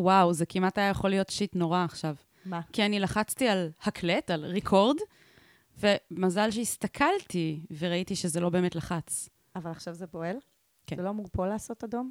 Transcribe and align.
וואו, 0.00 0.32
זה 0.32 0.46
כמעט 0.46 0.78
היה 0.78 0.88
יכול 0.88 1.10
להיות 1.10 1.28
שיט 1.30 1.56
נורא 1.56 1.84
עכשיו. 1.84 2.14
מה? 2.46 2.60
כי 2.72 2.86
אני 2.86 3.00
לחצתי 3.00 3.48
על 3.48 3.70
הקלט, 3.82 4.30
על 4.30 4.44
ריקורד, 4.44 4.96
ומזל 5.78 6.50
שהסתכלתי 6.50 7.60
וראיתי 7.78 8.16
שזה 8.16 8.40
לא 8.40 8.48
באמת 8.48 8.74
לחץ. 8.74 9.28
אבל 9.56 9.70
עכשיו 9.70 9.94
זה 9.94 10.06
פועל? 10.06 10.36
כן. 10.86 10.96
זה 10.96 11.02
לא 11.02 11.10
אמור 11.10 11.26
פה 11.32 11.46
לעשות 11.46 11.84
אדום? 11.84 12.10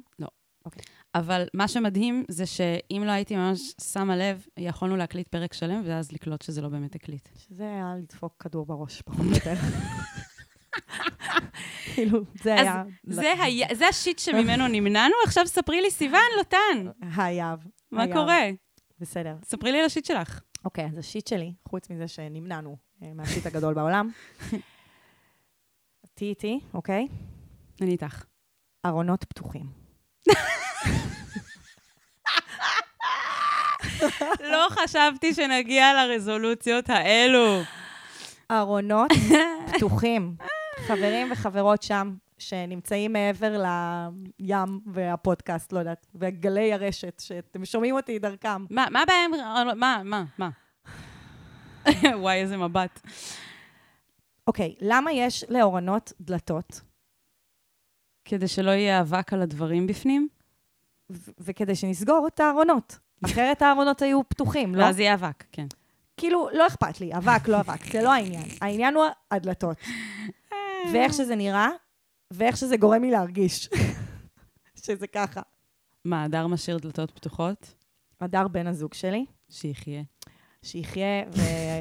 אבל 1.14 1.46
מה 1.54 1.68
שמדהים 1.68 2.24
זה 2.28 2.46
שאם 2.46 3.02
לא 3.06 3.10
הייתי 3.10 3.36
ממש 3.36 3.74
שמה 3.92 4.16
לב, 4.16 4.46
יכולנו 4.56 4.96
להקליט 4.96 5.28
פרק 5.28 5.52
שלם, 5.52 5.82
ואז 5.84 6.12
לקלוט 6.12 6.42
שזה 6.42 6.62
לא 6.62 6.68
באמת 6.68 6.94
הקליט. 6.94 7.28
שזה 7.36 7.64
היה 7.64 7.94
לדפוק 7.98 8.34
כדור 8.38 8.66
בראש, 8.66 9.02
פחות 9.02 9.26
או 9.26 9.30
יותר. 9.30 9.54
כאילו, 11.94 12.20
זה 12.42 12.54
היה... 12.54 12.82
זה, 13.72 13.88
השיט 13.88 14.18
שממנו 14.18 14.68
נמנענו, 14.68 15.14
עכשיו 15.24 15.46
ספרי 15.46 15.80
לי, 15.80 15.90
סיוון 15.90 16.20
לוטן, 16.36 17.06
היה. 17.16 17.54
מה 17.92 18.02
היה. 18.02 18.14
קורה? 18.14 18.40
בסדר. 18.98 19.36
ספרי 19.44 19.72
לי 19.72 19.78
על 19.80 19.84
השיט 19.86 20.04
שלך. 20.04 20.40
אוקיי, 20.64 20.86
אז 20.92 20.98
השיט 20.98 21.26
שלי, 21.26 21.52
חוץ 21.68 21.90
מזה 21.90 22.08
שנמנענו 22.08 22.76
אה, 23.02 23.12
מהשיט 23.14 23.46
הגדול 23.46 23.74
בעולם, 23.74 24.10
תהיי 26.14 26.30
איתי, 26.30 26.60
אוקיי? 26.74 27.08
אני 27.80 27.90
איתך. 27.90 28.24
ארונות 28.86 29.24
פתוחים. 29.24 29.66
לא 34.40 34.66
חשבתי 34.70 35.34
שנגיע 35.34 35.92
לרזולוציות 35.94 36.90
האלו. 36.90 37.60
ארונות 38.50 39.10
פתוחים. 39.72 40.36
חברים 40.86 41.32
וחברות 41.32 41.82
שם, 41.82 42.14
שנמצאים 42.40 43.12
מעבר 43.12 43.62
לים 43.62 44.80
והפודקאסט, 44.86 45.72
לא 45.72 45.78
יודעת, 45.78 46.06
וגלי 46.14 46.72
הרשת, 46.72 47.20
שאתם 47.20 47.64
שומעים 47.64 47.94
אותי 47.94 48.18
דרכם. 48.18 48.64
מה, 48.70 48.86
מה 48.90 49.02
עם... 49.24 49.30
מה, 49.78 50.02
מה, 50.04 50.24
מה? 50.38 50.50
וואי, 52.22 52.40
איזה 52.40 52.56
מבט. 52.56 53.00
אוקיי, 54.46 54.74
למה 54.80 55.12
יש 55.12 55.44
לארונות 55.48 56.12
דלתות? 56.20 56.80
כדי 58.24 58.48
שלא 58.48 58.70
יהיה 58.70 59.00
אבק 59.00 59.32
על 59.32 59.42
הדברים 59.42 59.86
בפנים, 59.86 60.28
ו- 61.12 61.30
וכדי 61.38 61.74
שנסגור 61.74 62.26
את 62.26 62.40
הארונות. 62.40 62.98
אחרת 63.24 63.62
הארונות 63.62 64.02
היו 64.02 64.28
פתוחים, 64.28 64.74
לא? 64.74 64.82
ואז 64.84 64.98
יהיה 64.98 65.14
אבק, 65.14 65.44
כן. 65.52 65.66
כאילו, 66.16 66.48
לא 66.52 66.66
אכפת 66.66 67.00
לי, 67.00 67.14
אבק, 67.16 67.48
לא 67.48 67.60
אבק, 67.60 67.92
זה 67.92 68.02
לא 68.02 68.12
העניין. 68.12 68.48
העניין 68.60 68.94
הוא 68.94 69.04
הדלתות. 69.30 69.76
ואיך 70.92 71.12
שזה 71.12 71.36
נראה, 71.36 71.68
ואיך 72.32 72.56
שזה 72.56 72.76
גורם 72.76 73.02
לי 73.02 73.10
להרגיש. 73.10 73.68
שזה 74.84 75.06
ככה. 75.06 75.40
מה, 76.04 76.24
הדר 76.24 76.46
משאיר 76.46 76.78
דלתות 76.78 77.10
פתוחות? 77.10 77.74
הדר 78.20 78.48
בן 78.48 78.66
הזוג 78.66 78.94
שלי, 78.94 79.24
שיחיה. 79.50 80.02
שיחיה. 80.62 81.22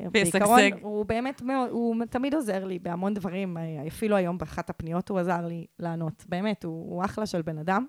ובעיקרון, 0.05 0.61
הוא 0.81 1.05
באמת 1.05 1.41
מאוד, 1.41 1.69
הוא 1.69 1.95
תמיד 2.09 2.33
עוזר 2.33 2.65
לי 2.65 2.79
בהמון 2.79 3.13
דברים. 3.13 3.57
אפילו 3.87 4.15
היום 4.15 4.37
באחת 4.37 4.69
הפניות 4.69 5.09
הוא 5.09 5.19
עזר 5.19 5.47
לי 5.47 5.65
לענות. 5.79 6.25
באמת, 6.29 6.63
הוא, 6.63 6.93
הוא 6.93 7.05
אחלה 7.05 7.25
של 7.25 7.41
בן 7.41 7.57
אדם. 7.57 7.85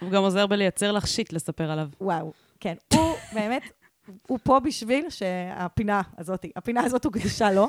הוא 0.00 0.10
גם 0.10 0.22
עוזר 0.22 0.46
בלייצר 0.46 0.92
לך 0.92 1.06
שיט 1.06 1.32
לספר 1.32 1.70
עליו. 1.70 1.88
וואו, 2.00 2.32
כן. 2.60 2.74
הוא 2.94 3.14
באמת, 3.34 3.62
הוא 4.28 4.38
פה 4.42 4.60
בשביל 4.60 5.10
שהפינה 5.10 6.02
הזאת, 6.18 6.44
הפינה 6.56 6.84
הזאת 6.84 7.04
הוקדשה 7.04 7.52
לו. 7.52 7.68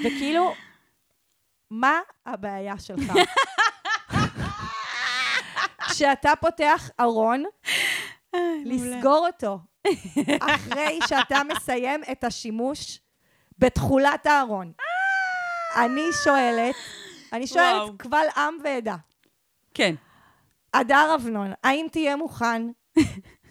וכאילו, 0.00 0.52
מה 1.70 2.00
הבעיה 2.26 2.78
שלך? 2.78 3.12
כשאתה 5.90 6.32
פותח 6.40 6.90
ארון, 7.00 7.44
לסגור 8.64 9.26
אותו, 9.26 9.58
אחרי 10.40 10.98
שאתה 11.08 11.38
מסיים 11.44 12.00
את 12.12 12.24
השימוש 12.24 13.00
בתכולת 13.58 14.26
הארון. 14.26 14.72
אני 15.76 16.04
שואלת, 16.24 16.74
אני 17.32 17.46
שואלת 17.46 17.76
וואו. 17.76 17.98
קבל 17.98 18.26
עם 18.36 18.54
ועדה. 18.64 18.96
כן. 19.74 19.94
הדר 20.74 21.14
אבנון, 21.14 21.52
האם 21.64 21.86
תהיה 21.92 22.16
מוכן 22.16 22.62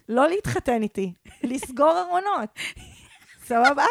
לא 0.10 0.28
להתחתן 0.28 0.82
איתי, 0.84 1.14
לסגור 1.44 2.00
ארונות? 2.00 2.50
סבבה? 3.46 3.86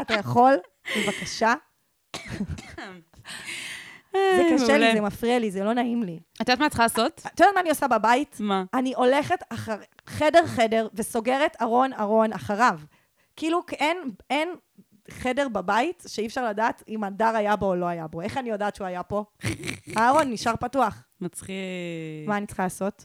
אתה 0.00 0.14
יכול? 0.14 0.54
בבקשה. 0.96 1.54
זה 4.12 4.42
קשה 4.54 4.78
לי, 4.78 4.92
זה 4.94 5.00
מפריע 5.00 5.38
לי, 5.38 5.50
זה 5.50 5.64
לא 5.64 5.72
נעים 5.72 6.02
לי. 6.02 6.20
את 6.34 6.40
יודעת 6.40 6.58
מה 6.58 6.66
את 6.66 6.70
צריכה 6.70 6.82
לעשות? 6.82 7.22
את 7.34 7.40
יודעת 7.40 7.54
מה 7.54 7.60
אני 7.60 7.68
עושה 7.70 7.88
בבית? 7.88 8.36
מה? 8.40 8.64
אני 8.74 8.94
הולכת 8.94 9.38
אחר, 9.48 9.76
חדר-חדר 10.06 10.88
וסוגרת 10.94 11.56
ארון-ארון 11.62 12.32
אחריו. 12.32 12.78
כאילו 13.36 13.62
אין, 13.72 13.98
אין 14.30 14.48
חדר 15.10 15.48
בבית 15.48 16.02
שאי 16.06 16.26
אפשר 16.26 16.48
לדעת 16.48 16.82
אם 16.88 17.04
הדר 17.04 17.36
היה 17.36 17.56
בו 17.56 17.66
או 17.66 17.74
לא 17.74 17.86
היה 17.86 18.06
בו. 18.06 18.20
איך 18.20 18.38
אני 18.38 18.50
יודעת 18.50 18.76
שהוא 18.76 18.86
היה 18.86 19.02
פה? 19.02 19.24
הארון 19.96 20.32
נשאר 20.32 20.56
פתוח. 20.56 21.02
מצחיק. 21.20 21.54
מה 22.26 22.36
אני 22.36 22.46
צריכה 22.46 22.62
לעשות? 22.62 23.04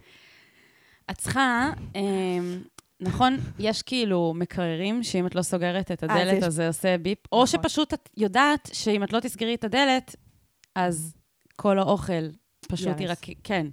את 1.12 1.18
צריכה, 1.18 1.70
אמ, 1.96 2.62
נכון, 3.00 3.38
יש 3.60 3.82
כאילו 3.82 4.34
מקררים 4.36 5.04
שאם 5.04 5.28
את 5.28 5.36
לא 5.36 5.42
סוגרת 5.42 5.92
את 5.92 6.04
אז 6.04 6.10
הדלת, 6.10 6.44
אז 6.44 6.54
זה 6.54 6.68
עושה 6.68 6.98
ביפ, 6.98 7.18
או 7.32 7.44
נכון. 7.44 7.48
שפשוט 7.48 7.94
את 7.94 8.10
יודעת 8.18 8.70
שאם 8.74 9.04
את 9.04 9.14
לא 9.14 9.20
תסגרי 9.20 9.56
את 9.56 9.64
הדלת, 9.64 10.16
אז 10.76 11.14
כל 11.56 11.80
האוכל 11.80 12.30
פשוט. 12.68 13.00
ירק... 13.00 13.26
כן. 13.44 13.68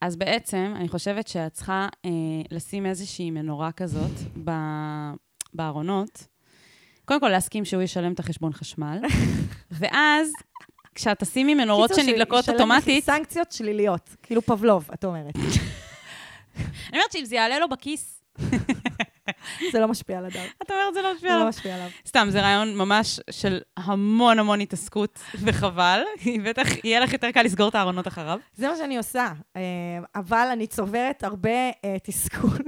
אז 0.00 0.16
בעצם, 0.16 0.72
אני 0.76 0.88
חושבת 0.88 1.28
שאת 1.28 1.52
צריכה 1.52 1.88
אה, 2.04 2.10
לשים 2.50 2.86
איזושהי 2.86 3.30
מנורה 3.30 3.72
כזאת 3.72 4.10
ב... 4.44 4.50
בארונות. 5.54 6.26
קודם 7.04 7.20
כל, 7.20 7.28
להסכים 7.28 7.64
שהוא 7.64 7.82
ישלם 7.82 8.12
את 8.12 8.20
החשבון 8.20 8.52
חשמל, 8.52 8.98
ואז, 9.70 10.30
כשאת 10.94 11.20
תשימי 11.20 11.54
מנורות 11.54 11.90
שנדלקות 11.94 12.48
אוטומטית, 12.48 13.04
סנקציות 13.04 13.52
שליליות, 13.52 14.16
כאילו 14.22 14.42
פבלוב, 14.42 14.90
את 14.94 15.04
אומרת. 15.04 15.36
אני 16.56 16.98
אומרת 16.98 17.12
שאם 17.12 17.24
זה 17.24 17.34
יעלה 17.34 17.58
לו 17.58 17.68
בכיס, 17.68 18.19
זה 19.72 19.80
לא 19.80 19.88
משפיע 19.88 20.18
על 20.18 20.24
הדר. 20.24 20.44
את 20.62 20.70
אומרת 20.70 20.94
זה 20.94 21.02
לא 21.02 21.08
זה 21.08 21.14
משפיע 21.14 21.30
לא 21.30 21.34
עליו. 21.34 21.48
משפיע 21.48 21.74
עליו. 21.74 21.88
סתם, 22.06 22.26
זה 22.30 22.40
רעיון 22.40 22.76
ממש 22.76 23.20
של 23.30 23.60
המון 23.76 24.38
המון 24.38 24.60
התעסקות, 24.60 25.18
וחבל. 25.34 26.02
בטח 26.46 26.84
יהיה 26.84 27.00
לך 27.00 27.12
יותר 27.12 27.30
קל 27.30 27.42
לסגור 27.42 27.68
את 27.68 27.74
הארונות 27.74 28.08
אחריו. 28.08 28.38
זה 28.54 28.68
מה 28.68 28.76
שאני 28.76 28.96
עושה, 28.96 29.32
אה, 29.56 29.62
אבל 30.14 30.48
אני 30.52 30.66
צוברת 30.66 31.24
הרבה 31.24 31.50
אה, 31.84 31.96
תסכול. 32.02 32.58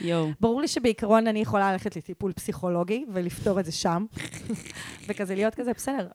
יואו. 0.00 0.30
ברור 0.40 0.60
לי 0.60 0.68
שבעיקרון 0.68 1.26
אני 1.26 1.40
יכולה 1.40 1.72
ללכת 1.72 1.96
לטיפול 1.96 2.32
פסיכולוגי 2.32 3.04
ולפתור 3.12 3.60
את 3.60 3.64
זה 3.64 3.72
שם, 3.72 4.04
וכזה 5.08 5.34
להיות 5.34 5.54
כזה, 5.54 5.72
בסדר, 5.72 6.08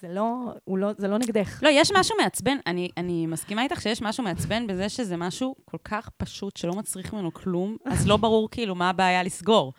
זה 0.00 0.08
לא, 0.08 0.52
הוא 0.64 0.78
לא, 0.78 0.90
זה 0.98 1.08
לא 1.08 1.18
נגדך. 1.18 1.58
לא, 1.62 1.68
יש 1.72 1.92
משהו 1.92 2.16
מעצבן, 2.22 2.56
אני, 2.66 2.88
אני 2.96 3.26
מסכימה 3.26 3.62
איתך 3.62 3.80
שיש 3.82 4.02
משהו 4.02 4.24
מעצבן 4.24 4.66
בזה 4.66 4.88
שזה 4.88 5.16
משהו 5.16 5.54
כל 5.64 5.78
כך 5.84 6.08
פשוט, 6.16 6.56
שלא 6.56 6.72
מצריך 6.72 7.12
ממנו 7.12 7.34
כלום, 7.34 7.76
אז 7.84 8.06
לא 8.06 8.16
ברור 8.16 8.48
כאילו 8.50 8.74
מה 8.74 8.90
הבעיה 8.90 9.22
לסגור. 9.22 9.72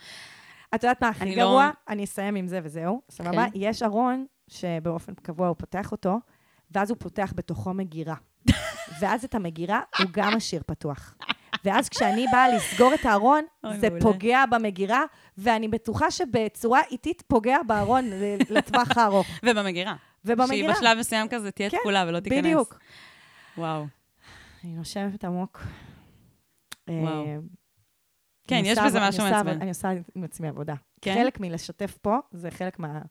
את 0.75 0.83
יודעת 0.83 1.03
מה 1.03 1.09
הכי 1.09 1.35
לא- 1.35 1.35
גרוע? 1.35 1.69
אני 1.89 2.03
אסיים 2.03 2.35
עם 2.35 2.47
זה 2.47 2.59
וזהו, 2.63 3.01
סבבה? 3.11 3.31
כן. 3.45 3.49
יש 3.53 3.83
ארון 3.83 4.25
שבאופן 4.47 5.13
קבוע 5.13 5.47
הוא 5.47 5.55
פותח 5.55 5.91
אותו, 5.91 6.19
ואז 6.71 6.89
הוא 6.89 6.97
פותח 6.99 7.33
בתוכו 7.35 7.73
מגירה. 7.73 8.15
ואז 8.99 9.23
את 9.23 9.35
המגירה 9.35 9.81
הוא 9.99 10.07
גם 10.11 10.33
משאיר 10.35 10.61
פתוח. 10.65 11.15
ואז 11.63 11.89
כשאני 11.89 12.25
באה 12.31 12.49
לסגור 12.49 12.93
את 12.93 13.05
הארון, 13.05 13.43
זה. 13.79 13.88
פוגע 14.01 14.45
במגירה, 14.51 15.03
ואני 15.38 15.67
בטוחה 15.67 16.11
שבצורה 16.11 16.81
איטית 16.91 17.23
פוגע 17.27 17.57
בארון 17.67 18.05
לטווח 18.49 18.97
הארוך. 18.97 19.27
ובמגירה. 19.45 19.95
ובמגירה. 20.25 20.47
שהיא 20.47 20.69
בשלב 20.69 20.97
מסוים 20.99 21.27
כזה 21.27 21.51
תהיה 21.51 21.69
כן, 21.69 21.77
תקולה 21.77 22.05
ולא 22.07 22.19
תיכנס. 22.19 22.39
בדיוק. 22.39 22.79
וואו. 23.57 23.85
אני 24.63 24.73
נושמת 24.75 25.23
עמוק. 25.25 25.61
וואו. 26.89 27.25
אה, 27.25 27.35
כן, 28.47 28.55
אני 28.55 28.69
יש 28.69 28.79
בזה 28.79 29.00
משהו 29.01 29.24
מעצבן. 29.24 29.62
אני 29.62 29.69
עושה 29.69 29.89
עם 30.15 30.24
עצמי 30.24 30.47
עבודה. 30.47 30.74
כן? 31.01 31.13
חלק 31.15 31.39
מלשתף 31.39 31.97
פה, 32.01 32.18
זה 32.31 32.51
חלק 32.51 32.80
מה- 32.80 33.01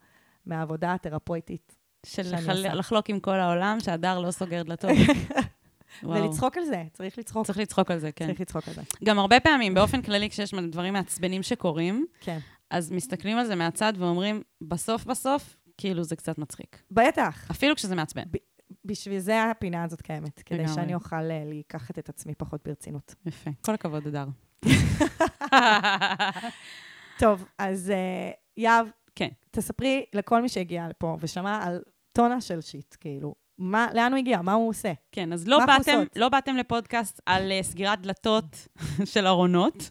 מהעבודה 0.46 0.94
התרפויטית. 0.94 1.76
של 2.06 2.22
לחל-. 2.34 2.78
לחלוק 2.78 3.10
עם 3.10 3.20
כל 3.20 3.40
העולם, 3.40 3.80
שהדר 3.80 4.19
לא 4.19 4.30
סוגר 4.30 4.62
דלתות. 4.62 4.90
ולצחוק 6.02 6.56
על 6.56 6.64
זה, 6.64 6.85
צריך 6.93 7.19
לצחוק. 7.19 7.46
צריך 7.46 7.58
לצחוק 7.58 7.91
על 7.91 7.99
זה, 7.99 8.12
כן. 8.12 8.26
צריך 8.26 8.41
לצחוק 8.41 8.69
על 8.69 8.75
זה. 8.75 8.82
גם 9.05 9.19
הרבה 9.19 9.41
פעמים, 9.41 9.75
באופן 9.75 10.02
כללי, 10.02 10.31
כשיש 10.31 10.55
דברים 10.55 10.93
מעצבנים 10.93 11.43
שקורים, 11.43 12.06
כן. 12.20 12.38
אז 12.70 12.91
מסתכלים 12.91 13.38
על 13.38 13.46
זה 13.46 13.55
מהצד 13.55 13.93
ואומרים, 13.99 14.43
בסוף 14.61 15.05
בסוף, 15.05 15.56
כאילו 15.79 16.05
זה 16.05 16.17
קצת 16.17 16.38
מצחיק. 16.38 16.82
בטח. 16.91 17.50
אפילו 17.50 17.76
כשזה 17.76 17.94
מעצבן. 17.94 18.23
בשביל 18.85 19.19
זה 19.19 19.44
הפינה 19.44 19.85
הזאת 19.85 20.02
קיימת, 20.02 20.43
כדי 20.43 20.58
לגמרי. 20.58 20.75
שאני 20.75 20.94
אוכל 20.94 21.31
אה, 21.31 21.43
לקחת 21.46 21.99
את 21.99 22.08
עצמי 22.08 22.35
פחות 22.35 22.61
ברצינות. 22.64 23.14
יפה. 23.26 23.50
כל 23.61 23.75
הכבוד, 23.75 24.06
הדר. 24.06 24.26
טוב, 27.20 27.44
אז 27.58 27.91
אה, 27.91 28.31
יהב, 28.56 28.87
כן. 29.14 29.29
תספרי 29.50 30.05
לכל 30.12 30.43
מי 30.43 30.49
שהגיע 30.49 30.88
לפה 30.88 31.17
ושמע 31.20 31.64
על 31.64 31.82
טונה 32.12 32.41
של 32.41 32.61
שיט, 32.61 32.96
כאילו, 33.00 33.35
מה, 33.58 33.88
לאן 33.94 34.12
הוא 34.12 34.18
הגיע? 34.18 34.42
מה 34.42 34.52
הוא 34.52 34.68
עושה? 34.68 34.92
כן, 35.12 35.32
אז 35.32 35.48
לא 35.48 35.66
באתם? 35.66 36.02
לא 36.16 36.28
באתם 36.28 36.56
לפודקאסט 36.56 37.20
על 37.26 37.52
uh, 37.60 37.62
סגירת 37.62 38.00
דלתות 38.00 38.68
של 39.12 39.26
ארונות. 39.26 39.90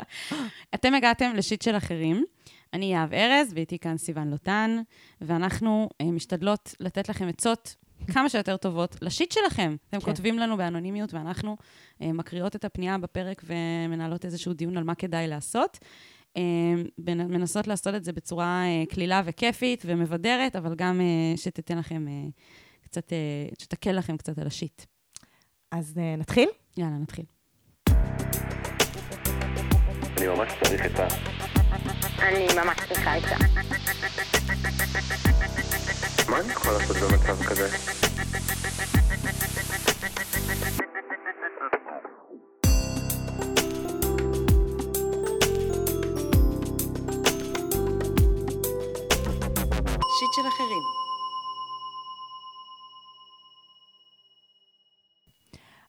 אתם 0.74 0.94
הגעתם 0.94 1.32
לשיט 1.34 1.62
של 1.62 1.76
אחרים. 1.76 2.24
אני 2.72 2.92
יהב 2.92 3.14
ארז, 3.14 3.52
ואיתי 3.54 3.78
כאן 3.78 3.96
סיון 3.96 4.30
לוטן, 4.30 4.82
ואנחנו 5.20 5.88
uh, 5.92 6.04
משתדלות 6.04 6.74
לתת 6.80 7.08
לכם 7.08 7.28
עצות 7.28 7.76
כמה 8.12 8.28
שיותר 8.28 8.56
טובות 8.56 8.96
לשיט 9.02 9.32
שלכם. 9.32 9.76
אתם 9.88 10.00
כן. 10.00 10.06
כותבים 10.06 10.38
לנו 10.38 10.56
באנונימיות, 10.56 11.14
ואנחנו 11.14 11.56
uh, 11.56 12.04
מקריאות 12.04 12.56
את 12.56 12.64
הפנייה 12.64 12.98
בפרק 12.98 13.44
ומנהלות 13.44 14.24
איזשהו 14.24 14.52
דיון 14.52 14.76
על 14.76 14.84
מה 14.84 14.94
כדאי 14.94 15.28
לעשות. 15.28 15.78
מנסות 17.08 17.66
לעשות 17.66 17.94
את 17.94 18.04
זה 18.04 18.12
בצורה 18.12 18.64
קלילה 18.88 19.22
וכיפית 19.24 19.82
ומבדרת, 19.86 20.56
אבל 20.56 20.74
גם 20.74 21.00
שתיתן 21.36 21.78
לכם 21.78 22.06
קצת, 22.90 23.08
uh, 23.08 23.62
שתקל 23.62 23.92
לכם 23.92 24.16
קצת 24.16 24.38
על 24.38 24.46
השיט. 24.46 24.82
אז 25.70 25.98
אה, 25.98 26.16
נתחיל? 26.16 26.48
יאללה, 26.76 26.98
נתחיל. 26.98 27.24
אני 30.18 30.26
ממש 30.26 30.52
צריך 30.64 30.80
עצה. 30.80 31.06
אני 32.18 32.46
ממש 32.64 32.78
צריכה 32.88 33.14
עצה. 33.14 33.36
מה 36.30 36.40
אני 36.40 36.52
יכול 36.52 36.72
לעשות 36.72 36.96
במצב 36.96 37.44
כזה? 37.44 37.68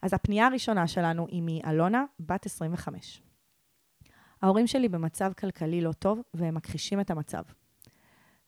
אז 0.01 0.13
הפנייה 0.13 0.48
הראשונה 0.48 0.88
שלנו 0.88 1.27
היא 1.27 1.44
מאלונה, 1.45 2.06
בת 2.19 2.45
25. 2.45 3.21
ההורים 4.42 4.68
שלי 4.68 4.89
במצב 4.89 5.31
כלכלי 5.38 5.81
לא 5.81 5.92
טוב, 5.92 6.21
והם 6.33 6.56
מכחישים 6.56 7.00
את 7.00 7.12
המצב. 7.12 7.44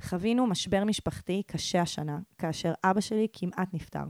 חווינו 0.01 0.47
משבר 0.47 0.83
משפחתי 0.83 1.43
קשה 1.47 1.81
השנה, 1.81 2.19
כאשר 2.37 2.73
אבא 2.83 3.01
שלי 3.01 3.27
כמעט 3.33 3.73
נפטר. 3.73 4.03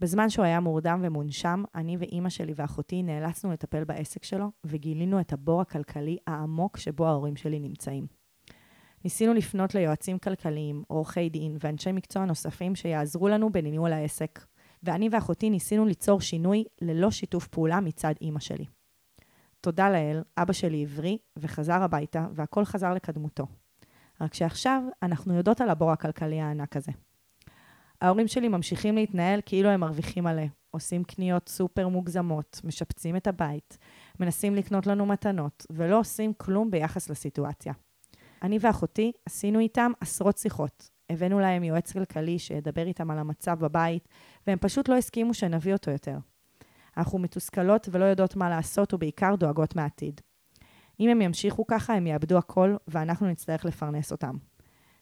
בזמן 0.00 0.30
שהוא 0.30 0.44
היה 0.44 0.60
מורדם 0.60 1.00
ומונשם, 1.02 1.64
אני 1.74 1.96
ואימא 1.96 2.28
שלי 2.28 2.52
ואחותי 2.56 3.02
נאלצנו 3.02 3.52
לטפל 3.52 3.84
בעסק 3.84 4.24
שלו, 4.24 4.50
וגילינו 4.64 5.20
את 5.20 5.32
הבור 5.32 5.60
הכלכלי 5.60 6.18
העמוק 6.26 6.76
שבו 6.76 7.06
ההורים 7.06 7.36
שלי 7.36 7.60
נמצאים. 7.60 8.06
ניסינו 9.04 9.34
לפנות 9.34 9.74
ליועצים 9.74 10.18
כלכליים, 10.18 10.82
עורכי 10.88 11.28
דין 11.28 11.56
ואנשי 11.60 11.92
מקצוע 11.92 12.24
נוספים 12.24 12.74
שיעזרו 12.74 13.28
לנו 13.28 13.52
בניהול 13.52 13.92
העסק, 13.92 14.46
ואני 14.86 15.08
ואחותי 15.12 15.50
ניסינו 15.50 15.86
ליצור 15.86 16.20
שינוי 16.20 16.64
ללא 16.80 17.10
שיתוף 17.10 17.48
פעולה 17.48 17.80
מצד 17.80 18.14
אימא 18.20 18.40
שלי. 18.40 18.64
תודה 19.60 19.90
לאל, 19.90 20.22
אבא 20.38 20.52
שלי 20.52 20.82
הבריא 20.82 21.16
וחזר 21.38 21.82
הביתה, 21.82 22.26
והכל 22.34 22.64
חזר 22.64 22.94
לקדמותו. 22.94 23.46
רק 24.20 24.34
שעכשיו 24.34 24.82
אנחנו 25.02 25.34
יודעות 25.34 25.60
על 25.60 25.68
הבור 25.68 25.90
הכלכלי 25.90 26.40
הענק 26.40 26.76
הזה. 26.76 26.92
ההורים 28.00 28.28
שלי 28.28 28.48
ממשיכים 28.48 28.94
להתנהל 28.94 29.40
כאילו 29.46 29.68
הם 29.68 29.80
מרוויחים 29.80 30.24
מלא, 30.24 30.42
עושים 30.70 31.04
קניות 31.04 31.48
סופר 31.48 31.88
מוגזמות, 31.88 32.60
משפצים 32.64 33.16
את 33.16 33.26
הבית, 33.26 33.78
מנסים 34.20 34.54
לקנות 34.54 34.86
לנו 34.86 35.06
מתנות, 35.06 35.66
ולא 35.70 35.98
עושים 35.98 36.32
כלום 36.34 36.70
ביחס 36.70 37.10
לסיטואציה. 37.10 37.72
אני 38.42 38.58
ואחותי 38.60 39.12
עשינו 39.26 39.58
איתם 39.58 39.92
עשרות 40.00 40.38
שיחות. 40.38 40.95
הבאנו 41.10 41.40
להם 41.40 41.64
יועץ 41.64 41.92
כלכלי 41.92 42.38
שידבר 42.38 42.86
איתם 42.86 43.10
על 43.10 43.18
המצב 43.18 43.58
בבית, 43.60 44.08
והם 44.46 44.58
פשוט 44.58 44.88
לא 44.88 44.96
הסכימו 44.96 45.34
שנביא 45.34 45.72
אותו 45.72 45.90
יותר. 45.90 46.18
אנחנו 46.96 47.18
מתוסכלות 47.18 47.88
ולא 47.92 48.04
יודעות 48.04 48.36
מה 48.36 48.50
לעשות, 48.50 48.94
ובעיקר 48.94 49.34
דואגות 49.34 49.76
מהעתיד. 49.76 50.20
אם 51.00 51.08
הם 51.08 51.22
ימשיכו 51.22 51.66
ככה, 51.66 51.94
הם 51.94 52.06
יאבדו 52.06 52.38
הכל, 52.38 52.76
ואנחנו 52.88 53.26
נצטרך 53.26 53.64
לפרנס 53.64 54.12
אותם. 54.12 54.36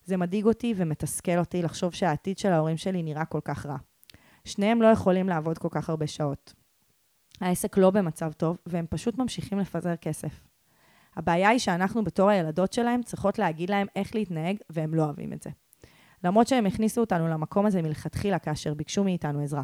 זה 0.05 0.17
מדאיג 0.17 0.45
אותי 0.45 0.75
ומתסכל 0.77 1.39
אותי 1.39 1.63
לחשוב 1.63 1.95
שהעתיד 1.95 2.39
של 2.39 2.53
ההורים 2.53 2.77
שלי 2.77 3.03
נראה 3.03 3.25
כל 3.25 3.41
כך 3.45 3.67
רע. 3.67 3.77
שניהם 4.45 4.83
לא 4.83 4.87
יכולים 4.87 5.29
לעבוד 5.29 5.59
כל 5.59 5.69
כך 5.71 5.91
הרבה 5.91 6.07
שעות. 6.07 6.55
העסק 7.41 7.77
לא 7.77 7.91
במצב 7.91 8.33
טוב, 8.33 8.57
והם 8.67 8.87
פשוט 8.91 9.19
ממשיכים 9.19 9.59
לפזר 9.59 9.97
כסף. 9.97 10.45
הבעיה 11.17 11.49
היא 11.49 11.59
שאנחנו 11.59 12.05
בתור 12.05 12.29
הילדות 12.29 12.73
שלהם 12.73 13.03
צריכות 13.03 13.39
להגיד 13.39 13.71
להם 13.71 13.87
איך 13.97 14.15
להתנהג, 14.15 14.57
והם 14.71 14.95
לא 14.95 15.05
אוהבים 15.05 15.33
את 15.33 15.43
זה. 15.43 15.51
למרות 16.25 16.47
שהם 16.47 16.67
הכניסו 16.67 17.01
אותנו 17.01 17.29
למקום 17.29 17.67
הזה 17.67 17.83
מלכתחילה 17.83 18.39
כאשר 18.39 18.75
ביקשו 18.75 19.05
מאיתנו 19.05 19.41
עזרה. 19.41 19.63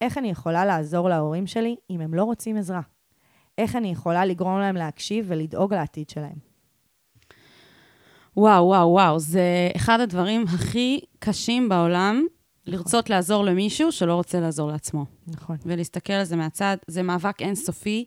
איך 0.00 0.18
אני 0.18 0.30
יכולה 0.30 0.64
לעזור 0.64 1.08
להורים 1.08 1.46
שלי 1.46 1.76
אם 1.90 2.00
הם 2.00 2.14
לא 2.14 2.24
רוצים 2.24 2.56
עזרה? 2.56 2.80
איך 3.58 3.76
אני 3.76 3.88
יכולה 3.88 4.24
לגרום 4.24 4.58
להם 4.58 4.76
להקשיב 4.76 5.24
ולדאוג 5.28 5.74
לעתיד 5.74 6.08
שלהם? 6.08 6.52
וואו, 8.36 8.64
וואו, 8.64 8.88
וואו, 8.88 9.18
זה 9.18 9.70
אחד 9.76 10.00
הדברים 10.00 10.44
הכי 10.54 11.00
קשים 11.18 11.68
בעולם, 11.68 12.26
לרצות 12.66 13.10
לעזור 13.10 13.44
למישהו 13.44 13.92
שלא 13.92 14.14
רוצה 14.14 14.40
לעזור 14.40 14.70
לעצמו. 14.70 15.04
נכון. 15.26 15.56
ולהסתכל 15.66 16.12
על 16.12 16.24
זה 16.24 16.36
מהצד, 16.36 16.76
זה 16.86 17.02
מאבק 17.02 17.42
אינסופי, 17.42 18.04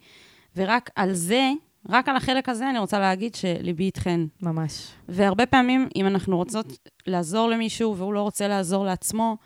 ורק 0.56 0.90
על 0.96 1.14
זה, 1.14 1.52
רק 1.90 2.10
על 2.10 2.16
החלק 2.16 2.50
הזה, 2.50 2.70
אני 2.70 2.80
רוצה 2.80 3.00
להגיד 3.00 3.36
שליבי 3.36 3.84
איתכן. 3.84 4.22
ממש. 4.42 4.88
והרבה 5.10 5.46
פעמים, 5.46 5.90
אם 5.96 6.08
אנחנו 6.08 6.38
רוצות 6.38 6.90
לעזור 7.08 7.50
למישהו 7.50 7.98
והוא 7.98 8.14
לא 8.14 8.22
רוצה 8.22 8.48
לעזור 8.48 8.86
לעצמו, 8.86 9.38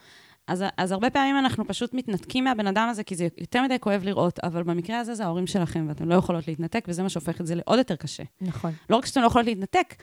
אז, 0.48 0.64
אז 0.78 0.92
הרבה 0.92 1.10
פעמים 1.10 1.38
אנחנו 1.38 1.68
פשוט 1.68 1.94
מתנתקים 1.94 2.44
מהבן 2.44 2.68
אדם 2.68 2.88
הזה, 2.90 3.04
כי 3.04 3.16
זה 3.16 3.28
יותר 3.38 3.64
מדי 3.64 3.80
כואב 3.80 4.04
לראות, 4.04 4.40
אבל 4.40 4.64
במקרה 4.64 5.00
הזה 5.00 5.16
זה 5.16 5.26
ההורים 5.26 5.48
שלכם, 5.48 5.86
ואתם 5.90 6.10
לא 6.10 6.16
יכולות 6.16 6.48
להתנתק, 6.48 6.86
וזה 6.88 7.04
מה 7.04 7.10
שהופך 7.10 7.42
את 7.42 7.48
זה 7.48 7.56
לעוד 7.56 7.78
יותר 7.78 7.96
קשה. 7.96 8.24
נכון. 8.42 8.72
לא 8.90 8.96
רק 8.96 9.06
שאתם 9.06 9.22
לא 9.22 9.28
יכולות 9.28 9.48
להתנתק, 9.48 9.96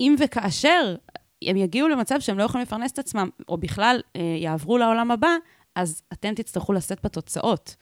אם 0.00 0.14
וכאשר 0.18 0.96
הם 1.42 1.56
יגיעו 1.56 1.88
למצב 1.88 2.20
שהם 2.20 2.38
לא 2.38 2.42
יכולים 2.42 2.62
לפרנס 2.62 2.92
את 2.92 2.98
עצמם, 2.98 3.28
או 3.48 3.56
בכלל 3.56 4.00
אה, 4.16 4.20
יעברו 4.22 4.78
לעולם 4.78 5.10
הבא, 5.10 5.36
אז 5.74 6.02
אתם 6.12 6.34
תצטרכו 6.34 6.72
לשאת 6.72 7.04
בתוצאות. 7.04 7.76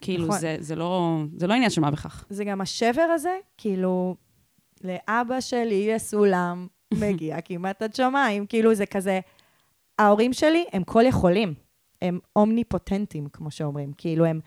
כאילו, 0.00 0.26
נכון. 0.26 0.38
זה, 0.38 0.56
זה, 0.60 0.76
לא, 0.76 1.18
זה 1.36 1.46
לא 1.46 1.54
עניין 1.54 1.70
של 1.70 1.80
מה 1.80 1.90
בכך. 1.90 2.24
זה 2.30 2.44
גם 2.44 2.60
השבר 2.60 3.02
הזה, 3.14 3.36
כאילו, 3.56 4.16
לאבא 4.84 5.40
שלי 5.40 5.74
יש 5.88 6.02
סולם, 6.02 6.66
מגיע 6.94 7.40
כמעט 7.40 7.82
עד 7.82 7.94
שמיים, 7.94 8.46
כאילו 8.46 8.74
זה 8.74 8.86
כזה, 8.86 9.20
ההורים 9.98 10.32
שלי 10.32 10.64
הם 10.72 10.84
כל 10.84 11.02
יכולים, 11.06 11.54
הם 12.02 12.18
אומניפוטנטים, 12.36 13.28
כמו 13.32 13.50
שאומרים, 13.50 13.92
כאילו 13.96 14.24
הם, 14.24 14.40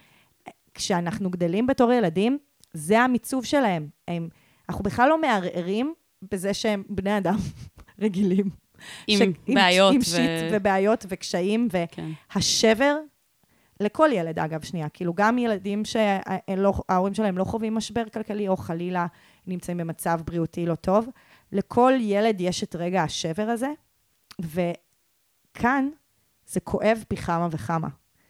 כשאנחנו 0.73 1.29
גדלים 1.29 1.67
בתור 1.67 1.91
ילדים, 1.93 2.37
זה 2.73 2.99
המיצוב 2.99 3.45
שלהם, 3.45 3.87
הם, 4.07 4.29
אנחנו 4.69 4.83
בכלל 4.83 5.09
לא 5.09 5.21
מערערים 5.21 5.93
בזה 6.31 6.53
שהם 6.53 6.83
בני 6.89 7.17
אדם 7.17 7.37
רגילים. 8.01 8.49
עם 9.07 9.19
ש- 9.19 9.51
בעיות 9.53 9.93
עם 9.93 9.99
ו- 10.01 10.03
שיט 10.03 10.51
ובעיות 10.51 11.05
וקשיים, 11.09 11.67
ו... 11.73 11.77
כן. 11.91 12.09
לכל 13.81 14.09
ילד 14.13 14.39
אגב, 14.39 14.61
שנייה, 14.61 14.89
כאילו 14.89 15.13
גם 15.13 15.37
ילדים 15.37 15.85
שההורים 15.85 17.13
שלהם 17.13 17.37
לא 17.37 17.43
חווים 17.43 17.75
משבר 17.75 18.09
כלכלי, 18.09 18.47
או 18.47 18.57
חלילה 18.57 19.05
נמצאים 19.47 19.77
במצב 19.77 20.21
בריאותי 20.25 20.65
לא 20.65 20.75
טוב, 20.75 21.07
לכל 21.51 21.93
ילד 21.99 22.41
יש 22.41 22.63
את 22.63 22.75
רגע 22.75 23.03
השבר 23.03 23.49
הזה, 23.49 23.71
וכאן 24.41 25.89
זה 26.47 26.59
כואב 26.59 27.03
פי 27.07 27.15
כמה 27.15 27.47
וכמה. 27.51 27.87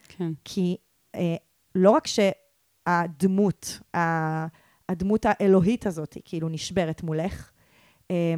כן. 0.08 0.32
כי 0.44 0.78
אה, 1.16 1.36
לא 1.76 1.92
רק 1.92 2.08
שהדמות, 2.08 3.80
הדמות 4.90 5.26
האלוהית 5.26 5.86
הזאת, 5.86 6.18
כאילו 6.26 6.50
נשברת 6.50 7.04
מולך, 7.04 7.52
אה, 8.12 8.34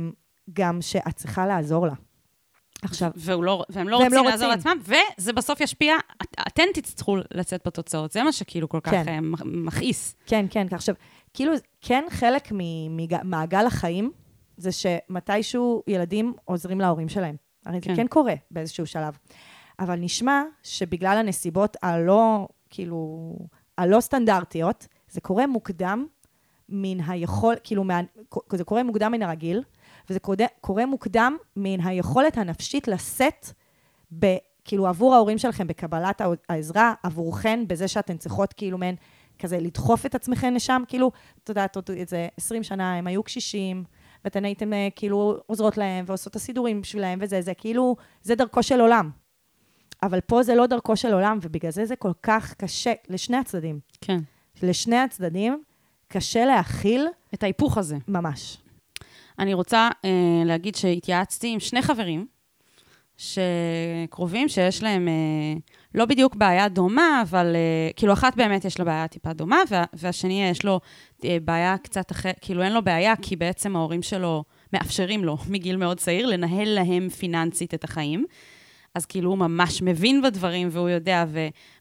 גם 0.54 0.82
שאת 0.82 1.16
צריכה 1.16 1.48
לעזור 1.48 1.88
לה. 1.88 1.94
עכשיו, 2.84 3.12
והוא 3.16 3.44
לא, 3.44 3.64
והם 3.70 3.90
לא 3.90 3.98
והם 3.98 4.06
רוצים 4.06 4.24
לא 4.24 4.30
לעזור. 4.30 4.48
לעצמם, 4.48 4.78
וזה 5.18 5.34
בסוף 5.34 5.62
ישפיע, 5.62 5.96
את, 6.22 6.36
אתן 6.48 6.64
תצטרכו 6.74 7.18
לצאת 7.34 7.62
בתוצאות. 7.66 8.12
זה 8.12 8.24
מה 8.24 8.32
שכאילו 8.32 8.70
כל 8.70 8.80
כך 8.84 8.92
כן. 8.92 9.06
כן. 9.06 9.24
מכעיס. 9.46 10.16
כן, 10.26 10.46
כן. 10.50 10.68
עכשיו, 10.72 10.96
כאילו, 11.34 11.54
כן 11.82 12.04
חלק 12.10 12.48
ממעגל 12.52 13.66
החיים, 13.66 14.12
זה 14.58 14.70
שמתישהו 14.72 15.84
ילדים 15.88 16.34
עוזרים 16.46 16.82
להורים 16.82 17.10
שלהם. 17.10 17.36
הרי. 17.66 17.82
כן. 17.82 17.96
זה 17.96 18.02
כן 18.02 18.08
קורה 18.08 18.34
באיזשהו 18.52 18.86
שלב. 18.86 19.18
אבל 19.80 19.96
נשמע 19.96 20.42
שבגלל 20.64 21.18
הנסיבות 21.18 21.78
הלא, 21.82 22.48
כאילו, 22.70 23.34
הלא 23.78 24.00
סטנדרטיות, 24.00 24.88
זה 25.12 25.22
קורה 25.22 25.48
מוקדם 25.48 26.06
מן 26.70 27.00
היכול, 27.08 27.56
כאילו, 27.64 27.84
מה, 27.84 28.02
זה 28.54 28.64
קורה 28.64 28.84
מוקדם 28.84 29.12
מן 29.12 29.22
הרגיל, 29.24 29.64
וזה 30.10 30.20
קורה, 30.20 30.46
קורה 30.62 30.86
מוקדם 30.86 31.38
מן 31.56 31.82
היכולת 31.82 32.38
הנפשית 32.38 32.88
לשאת, 32.88 33.48
ב, 34.20 34.26
כאילו, 34.66 34.88
עבור 34.88 35.16
ההורים 35.16 35.38
שלכם 35.38 35.68
בקבלת 35.68 36.22
הע- 36.22 36.34
העזרה, 36.50 36.94
עבורכן, 37.04 37.64
בזה 37.68 37.88
שאתן 37.88 38.18
צריכות, 38.18 38.54
כאילו, 38.54 38.78
מעין, 38.78 38.96
כזה 39.40 39.60
לדחוף 39.60 40.06
את 40.06 40.16
עצמכן 40.16 40.54
לשם, 40.54 40.84
כאילו, 40.88 41.12
את 41.44 41.50
יודעת, 41.50 41.76
עוד 41.76 41.90
איזה 41.92 42.28
20 42.38 42.64
שנה 42.64 42.96
הם 42.98 43.08
היו 43.08 43.24
קשישים, 43.24 43.84
ואתן 44.26 44.46
הייתם 44.46 44.74
אה, 44.74 44.88
כאילו 44.96 45.38
עוזרות 45.46 45.78
להם 45.78 46.06
ועושות 46.08 46.28
את 46.32 46.36
הסידורים 46.36 46.82
בשבילהם 46.82 47.20
וזה, 47.22 47.42
זה 47.42 47.54
כאילו, 47.54 47.96
זה 48.22 48.36
דרכו 48.36 48.64
של 48.64 48.82
עולם. 48.82 49.10
אבל 50.04 50.22
פה 50.22 50.44
זה 50.44 50.56
לא 50.56 50.66
דרכו 50.68 50.98
של 50.98 51.14
עולם, 51.14 51.40
ובגלל 51.42 51.72
זה 51.72 51.86
זה 51.86 51.96
כל 51.96 52.12
כך 52.24 52.54
קשה 52.54 52.94
לשני 53.10 53.38
הצדדים. 53.38 53.80
כן. 54.02 54.20
לשני 54.64 54.98
הצדדים 54.98 55.64
קשה 56.08 56.46
להכיל 56.46 57.08
את 57.34 57.44
ההיפוך 57.44 57.78
הזה. 57.78 57.98
ממש. 58.08 58.58
אני 59.40 59.54
רוצה 59.54 59.90
אה, 60.06 60.10
להגיד 60.46 60.76
שהתייעצתי 60.76 61.48
עם 61.48 61.60
שני 61.60 61.82
חברים 61.82 62.26
שקרובים, 63.18 64.50
שיש 64.50 64.84
להם 64.84 65.08
אה, 65.08 65.60
לא 65.96 66.06
בדיוק 66.06 66.36
בעיה 66.36 66.70
דומה, 66.70 67.22
אבל 67.22 67.56
אה, 67.56 67.90
כאילו 67.96 68.14
אחת 68.14 68.36
באמת 68.36 68.66
יש 68.66 68.80
לה 68.80 68.86
בעיה 68.86 69.08
טיפה 69.08 69.34
דומה, 69.34 69.58
וה, 69.70 69.84
והשני 69.94 70.44
יש 70.44 70.66
לו 70.66 70.80
אה, 71.26 71.38
בעיה 71.46 71.78
קצת 71.78 72.12
אחרת, 72.12 72.36
כאילו 72.42 72.64
אין 72.64 72.74
לו 72.74 72.82
בעיה, 72.82 73.16
כי 73.16 73.36
בעצם 73.36 73.76
ההורים 73.76 74.02
שלו 74.02 74.44
מאפשרים 74.74 75.24
לו 75.24 75.38
מגיל 75.50 75.78
מאוד 75.78 75.98
צעיר 75.98 76.26
לנהל 76.26 76.68
להם 76.68 77.10
פיננסית 77.10 77.74
את 77.74 77.84
החיים. 77.84 78.26
אז 78.96 79.06
כאילו 79.06 79.30
הוא 79.30 79.38
ממש 79.38 79.82
מבין 79.82 80.22
בדברים 80.22 80.68
והוא 80.72 80.90
יודע, 80.90 81.26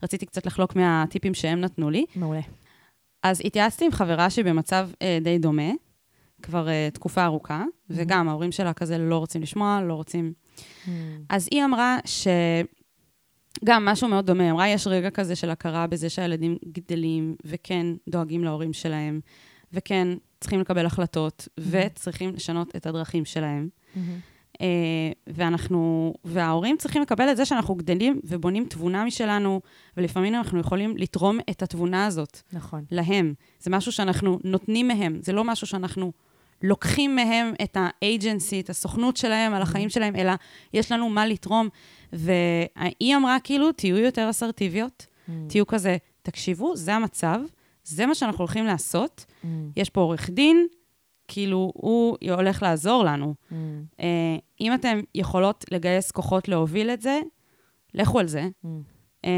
ורציתי 0.01 0.27
קצת 0.27 0.47
לחלוק 0.47 0.77
מהטיפים 0.77 1.35
שהם 1.35 1.61
נתנו 1.61 1.91
לי. 1.91 2.05
מעולה. 2.17 2.41
אז 3.23 3.43
התייעצתי 3.45 3.85
עם 3.85 3.93
חברה 3.93 4.31
שהיא 4.31 4.45
במצב 4.45 4.89
אה, 5.03 5.19
די 5.21 5.39
דומה, 5.39 5.71
כבר 6.43 6.69
אה, 6.69 6.89
תקופה 6.93 7.25
ארוכה, 7.25 7.65
וגם 7.91 8.29
ההורים 8.29 8.53
שלה 8.53 8.73
כזה 8.73 8.99
לא 8.99 9.19
רוצים 9.19 9.43
לשמוע, 9.43 9.81
לא 9.81 9.95
רוצים... 9.95 10.33
אז 11.29 11.49
היא 11.51 11.65
אמרה 11.65 11.99
ש... 12.05 12.29
גם 13.65 13.85
משהו 13.85 14.09
מאוד 14.09 14.27
דומה, 14.27 14.51
אמרה, 14.51 14.69
יש 14.69 14.87
רגע 14.87 15.11
כזה 15.11 15.37
של 15.37 15.51
הכרה 15.51 15.87
בזה 15.87 16.09
שהילדים 16.09 16.57
גדלים, 16.73 17.37
וכן 17.45 17.87
דואגים 18.09 18.45
להורים 18.45 18.73
שלהם, 18.73 19.21
וכן 19.73 20.09
צריכים 20.41 20.61
לקבל 20.61 20.87
החלטות, 20.87 21.49
וצריכים 21.61 22.35
לשנות 22.35 22.77
את 22.77 22.87
הדרכים 22.87 23.25
שלהם. 23.25 23.69
אה, 24.61 25.13
ואנחנו, 25.27 26.15
וההורים 26.25 26.77
צריכים 26.77 27.03
לקבל 27.03 27.31
את 27.31 27.37
זה 27.37 27.45
שאנחנו 27.45 27.75
גדלים 27.75 28.21
ובונים 28.25 28.67
תבונה 28.69 29.05
משלנו, 29.05 29.61
ולפעמים 29.97 30.35
אנחנו 30.35 30.61
יכולים 30.61 30.97
לתרום 30.97 31.39
את 31.51 31.63
התבונה 31.63 32.07
הזאת 32.07 32.41
נכון. 32.53 32.85
להם. 32.91 33.35
זה 33.61 33.71
משהו 33.71 33.93
שאנחנו 33.93 34.39
נותנים 34.45 34.89
מהם, 34.89 35.19
זה 35.23 35.33
לא 35.33 35.45
משהו 35.45 35.67
שאנחנו 35.67 36.13
לוקחים 36.63 37.17
מהם 37.17 37.53
את 37.63 37.77
האג'נסי, 37.81 38.61
את 38.61 38.71
הסוכנות 38.71 39.17
שלהם 39.17 39.55
על 39.55 39.63
החיים 39.63 39.89
שלהם, 39.89 40.17
אלא 40.17 40.33
יש 40.75 40.93
לנו 40.93 41.09
מה 41.09 41.27
לתרום. 41.27 41.69
והיא 42.13 43.17
אמרה, 43.17 43.37
כאילו, 43.45 43.73
תהיו 43.73 43.97
יותר 43.99 44.31
אסרטיביות, 44.31 45.07
תהיו 45.49 45.67
כזה, 45.67 45.97
תקשיבו, 46.23 46.77
זה 46.77 46.95
המצב, 46.95 47.41
זה 47.85 48.07
מה 48.07 48.15
שאנחנו 48.15 48.39
הולכים 48.39 48.67
לעשות. 48.67 49.25
יש 49.77 49.91
פה 49.91 50.01
עורך 50.01 50.31
דין, 50.31 50.67
כאילו, 51.29 51.73
הוא 51.75 52.17
הולך 52.31 52.63
לעזור 52.63 53.05
לנו. 53.05 53.35
אה, 54.01 54.37
אם 54.61 54.75
אתם 54.75 55.01
יכולות 55.15 55.65
לגייס 55.71 56.11
כוחות 56.11 56.49
להוביל 56.49 56.91
את 56.91 57.01
זה, 57.03 57.21
לכו 57.95 58.19
על 58.19 58.27
זה. 58.27 58.49
אה, 59.25 59.31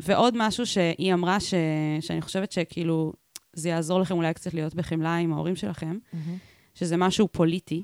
ועוד 0.00 0.34
משהו 0.36 0.66
שהיא 0.66 1.14
אמרה, 1.14 1.40
ש... 1.40 1.54
שאני 2.00 2.20
חושבת 2.20 2.52
שכאילו, 2.52 3.12
זה 3.52 3.68
יעזור 3.68 4.00
לכם 4.00 4.14
אולי 4.14 4.34
קצת 4.34 4.54
להיות 4.54 4.74
בחמלה 4.74 5.16
עם 5.16 5.32
ההורים 5.32 5.56
שלכם, 5.56 5.98
שזה 6.74 6.96
משהו 6.96 7.28
פוליטי. 7.28 7.82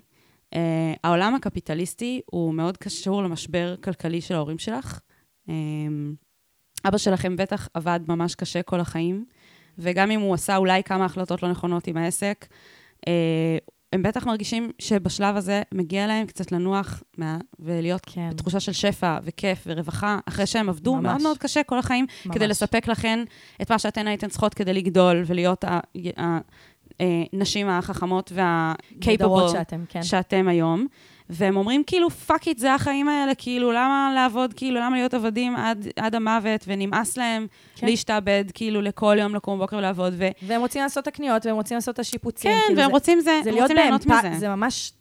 Uh, 0.55 0.59
העולם 1.05 1.35
הקפיטליסטי 1.35 2.21
הוא 2.27 2.55
מאוד 2.55 2.77
קשור 2.77 3.23
למשבר 3.23 3.75
כלכלי 3.77 4.21
של 4.21 4.35
ההורים 4.35 4.59
שלך. 4.59 5.01
Um, 5.49 5.51
אבא 6.85 6.99
שלכם 6.99 7.37
בטח 7.37 7.69
עבד 7.75 8.01
ממש 8.09 8.35
קשה 8.35 8.63
כל 8.63 8.81
החיים, 8.81 9.25
וגם 9.79 10.11
אם 10.11 10.21
הוא 10.21 10.35
עשה 10.35 10.57
אולי 10.57 10.83
כמה 10.83 11.05
החלטות 11.05 11.43
לא 11.43 11.51
נכונות 11.51 11.87
עם 11.87 11.97
העסק, 11.97 12.47
uh, 12.97 13.09
הם 13.93 14.03
בטח 14.03 14.27
מרגישים 14.27 14.71
שבשלב 14.79 15.37
הזה 15.37 15.63
מגיע 15.75 16.07
להם 16.07 16.27
קצת 16.27 16.53
לנוח 16.53 17.03
מה, 17.19 17.39
ולהיות 17.59 18.01
כן. 18.07 18.31
בתחושה 18.31 18.61
של 18.61 18.73
שפע 18.73 19.19
וכיף 19.23 19.65
ורווחה, 19.67 20.19
אחרי 20.29 20.47
שהם 20.47 20.69
עבדו 20.69 20.97
ממש. 20.97 21.05
מאוד 21.05 21.23
מאוד 21.23 21.39
קשה 21.39 21.63
כל 21.63 21.79
החיים, 21.79 22.07
ממש. 22.27 22.37
כדי 22.37 22.49
לספק 22.49 22.89
לכן 22.89 23.25
את 23.63 23.73
מה 23.73 23.79
שאתן 23.79 24.07
הייתן 24.07 24.29
צריכות 24.29 24.55
כדי 24.55 24.73
לגדול 24.73 25.23
ולהיות 25.27 25.65
ה- 25.65 25.81
ה- 26.19 26.39
הנשים 27.01 27.69
החכמות 27.69 28.33
בדורות 28.33 29.43
וה- 29.43 29.46
capable 29.46 29.53
שאתם, 29.53 29.85
כן. 29.89 30.03
שאתם 30.03 30.49
היום. 30.49 30.87
והם 31.31 31.57
אומרים, 31.57 31.83
כאילו, 31.87 32.11
fuck 32.11 32.49
it, 32.49 32.59
זה 32.59 32.75
החיים 32.75 33.09
האלה, 33.09 33.35
כאילו, 33.35 33.73
למה 33.73 34.13
לעבוד, 34.15 34.53
כאילו, 34.55 34.81
למה 34.81 34.97
להיות 34.97 35.15
עבדים 35.15 35.57
עד, 35.57 35.87
עד 35.97 36.15
המוות, 36.15 36.65
ונמאס 36.67 37.17
להם 37.17 37.47
כן. 37.75 37.87
להשתעבד, 37.87 38.45
כאילו, 38.55 38.81
לכל 38.83 39.17
יום 39.21 39.35
לקום 39.35 39.59
בבוקר 39.59 39.77
ולעבוד, 39.77 40.13
ו... 40.17 40.29
והם 40.43 40.61
רוצים 40.61 40.83
לעשות 40.83 41.03
את 41.03 41.09
הקניות, 41.09 41.47
והם 41.47 41.55
רוצים 41.55 41.75
לעשות 41.75 41.95
את 41.95 41.99
השיפוצים. 41.99 42.51
כן, 42.53 42.59
כאילו 42.67 42.79
והם 42.79 42.89
זה- 42.89 42.93
רוצים 42.93 43.21
זה, 43.21 43.41
זה 43.45 43.51
הם 43.51 43.57
רוצים 43.57 43.77
ליהנות 43.77 44.07
באמפ... 44.07 44.25
מזה. 44.25 44.39
זה 44.39 44.49
ממש 44.49 44.93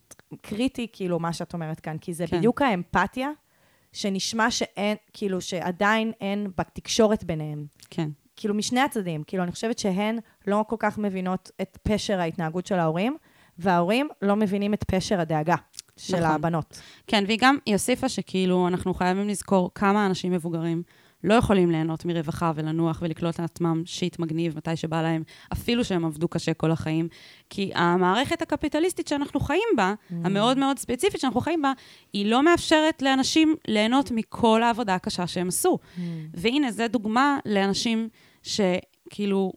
קריטי, 0.41 0.87
כאילו, 0.93 1.19
מה 1.19 1.33
שאת 1.33 1.53
אומרת 1.53 1.79
כאן, 1.79 1.97
כי 1.97 2.13
זה 2.13 2.27
כן. 2.27 2.37
בדיוק 2.37 2.61
האמפתיה, 2.61 3.29
שנשמע 3.93 4.51
שאין, 4.51 4.97
כאילו, 5.13 5.41
שעדיין 5.41 6.11
אין 6.21 6.47
בתקשורת 6.57 7.23
ביניהם. 7.23 7.65
כן, 7.89 8.09
כאילו, 8.37 8.53
משני 8.53 8.79
הצדדים. 8.79 9.23
כאילו, 9.27 9.43
אני 9.43 9.51
חושבת 9.51 9.79
שהן 9.79 10.19
לא 10.47 10.65
כל 10.67 10.75
כך 10.79 10.97
מבינות 10.97 11.51
את 11.61 11.77
פשר 11.83 12.19
ההתנהגות 12.19 12.65
של 12.65 12.79
ההורים, 12.79 13.17
וההורים 13.59 14.07
לא 14.21 14.35
מבינים 14.35 14.73
את 14.73 14.83
פשר 14.83 15.19
הדאגה 15.19 15.55
של 15.97 16.19
נכון. 16.19 16.31
הבנות. 16.31 16.81
כן, 17.07 17.23
והיא 17.27 17.37
גם, 17.41 17.57
היא 17.65 17.75
הוסיפה 17.75 18.09
שכאילו, 18.09 18.67
אנחנו 18.67 18.93
חייבים 18.93 19.27
לזכור 19.27 19.71
כמה 19.75 20.05
אנשים 20.05 20.31
מבוגרים 20.31 20.83
לא 21.23 21.33
יכולים 21.33 21.71
ליהנות 21.71 22.05
מרווחה 22.05 22.51
ולנוח 22.55 22.99
ולקלוט 23.01 23.39
לעצמם 23.39 23.81
שיט 23.85 24.19
מגניב 24.19 24.57
מתי 24.57 24.75
שבא 24.75 25.01
להם, 25.01 25.23
אפילו 25.53 25.83
שהם 25.83 26.05
עבדו 26.05 26.27
קשה 26.27 26.53
כל 26.53 26.71
החיים. 26.71 27.07
כי 27.49 27.71
המערכת 27.75 28.41
הקפיטליסטית 28.41 29.07
שאנחנו 29.07 29.39
חיים 29.39 29.67
בה, 29.77 29.93
Mm. 29.93 30.13
המאוד 30.23 30.57
מאוד 30.57 30.79
ספציפית 30.79 31.21
שאנחנו 31.21 31.41
חיים 31.41 31.61
בה, 31.61 31.71
היא 32.13 32.25
לא 32.25 32.43
מאפשרת 32.43 33.01
לאנשים 33.01 33.55
ליהנות 33.67 34.11
מכל 34.11 34.63
העבודה 34.63 34.95
הקשה 34.95 35.27
שהם 35.27 35.47
עשו. 35.47 35.77
Mm. 35.81 35.99
והנה, 36.33 36.71
זו 36.71 36.83
דוגמה 36.87 37.39
לאנשים 37.45 38.09
שכאילו 38.47 39.53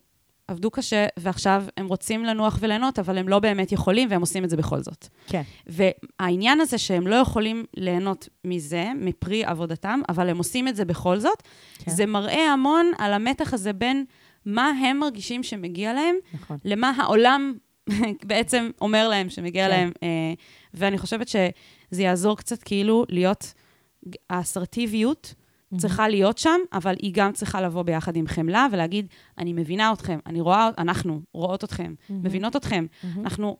עבדו 0.47 0.71
קשה, 0.71 1.05
ועכשיו 1.19 1.63
הם 1.77 1.87
רוצים 1.87 2.23
לנוח 2.25 2.57
וליהנות, 2.61 2.99
אבל 2.99 3.17
הם 3.17 3.27
לא 3.27 3.39
באמת 3.39 3.71
יכולים, 3.71 4.07
והם 4.11 4.21
עושים 4.21 4.43
את 4.43 4.49
זה 4.49 4.57
בכל 4.57 4.81
זאת. 4.81 5.07
כן. 5.27 5.41
והעניין 5.67 6.61
הזה 6.61 6.77
שהם 6.77 7.07
לא 7.07 7.15
יכולים 7.15 7.65
ליהנות 7.77 8.29
מזה, 8.45 8.91
מפרי 8.95 9.43
עבודתם, 9.45 10.01
אבל 10.09 10.29
הם 10.29 10.37
עושים 10.37 10.67
את 10.67 10.75
זה 10.75 10.85
בכל 10.85 11.19
זאת, 11.19 11.43
כן. 11.77 11.91
זה 11.91 12.05
מראה 12.05 12.53
המון 12.53 12.91
על 12.97 13.13
המתח 13.13 13.53
הזה 13.53 13.73
בין 13.73 14.05
מה 14.45 14.67
הם 14.69 14.99
מרגישים 14.99 15.43
שמגיע 15.43 15.93
להם, 15.93 16.15
נכון. 16.33 16.57
למה 16.65 16.93
העולם 16.97 17.53
בעצם 18.27 18.69
אומר 18.81 19.07
להם 19.07 19.29
שמגיע 19.29 19.67
כן. 19.67 19.71
כן. 19.73 19.77
להם. 19.79 19.91
אה, 20.03 20.33
ואני 20.73 20.97
חושבת 20.97 21.27
שזה 21.27 22.03
יעזור 22.03 22.37
קצת 22.37 22.63
כאילו 22.63 23.05
להיות, 23.09 23.53
האסרטיביות 24.29 25.33
צריכה 25.77 26.07
להיות 26.07 26.37
שם, 26.37 26.59
אבל 26.73 26.95
היא 27.01 27.11
גם 27.13 27.31
צריכה 27.31 27.61
לבוא 27.61 27.83
ביחד 27.83 28.15
עם 28.15 28.27
חמלה 28.27 28.67
ולהגיד, 28.71 29.07
אני 29.37 29.53
מבינה 29.53 29.93
אתכם, 29.93 30.19
אני 30.25 30.41
רואה, 30.41 30.69
אנחנו 30.77 31.21
רואות 31.33 31.63
אתכם, 31.63 31.93
מבינות 32.09 32.55
אתכם. 32.55 32.85
אנחנו 33.17 33.57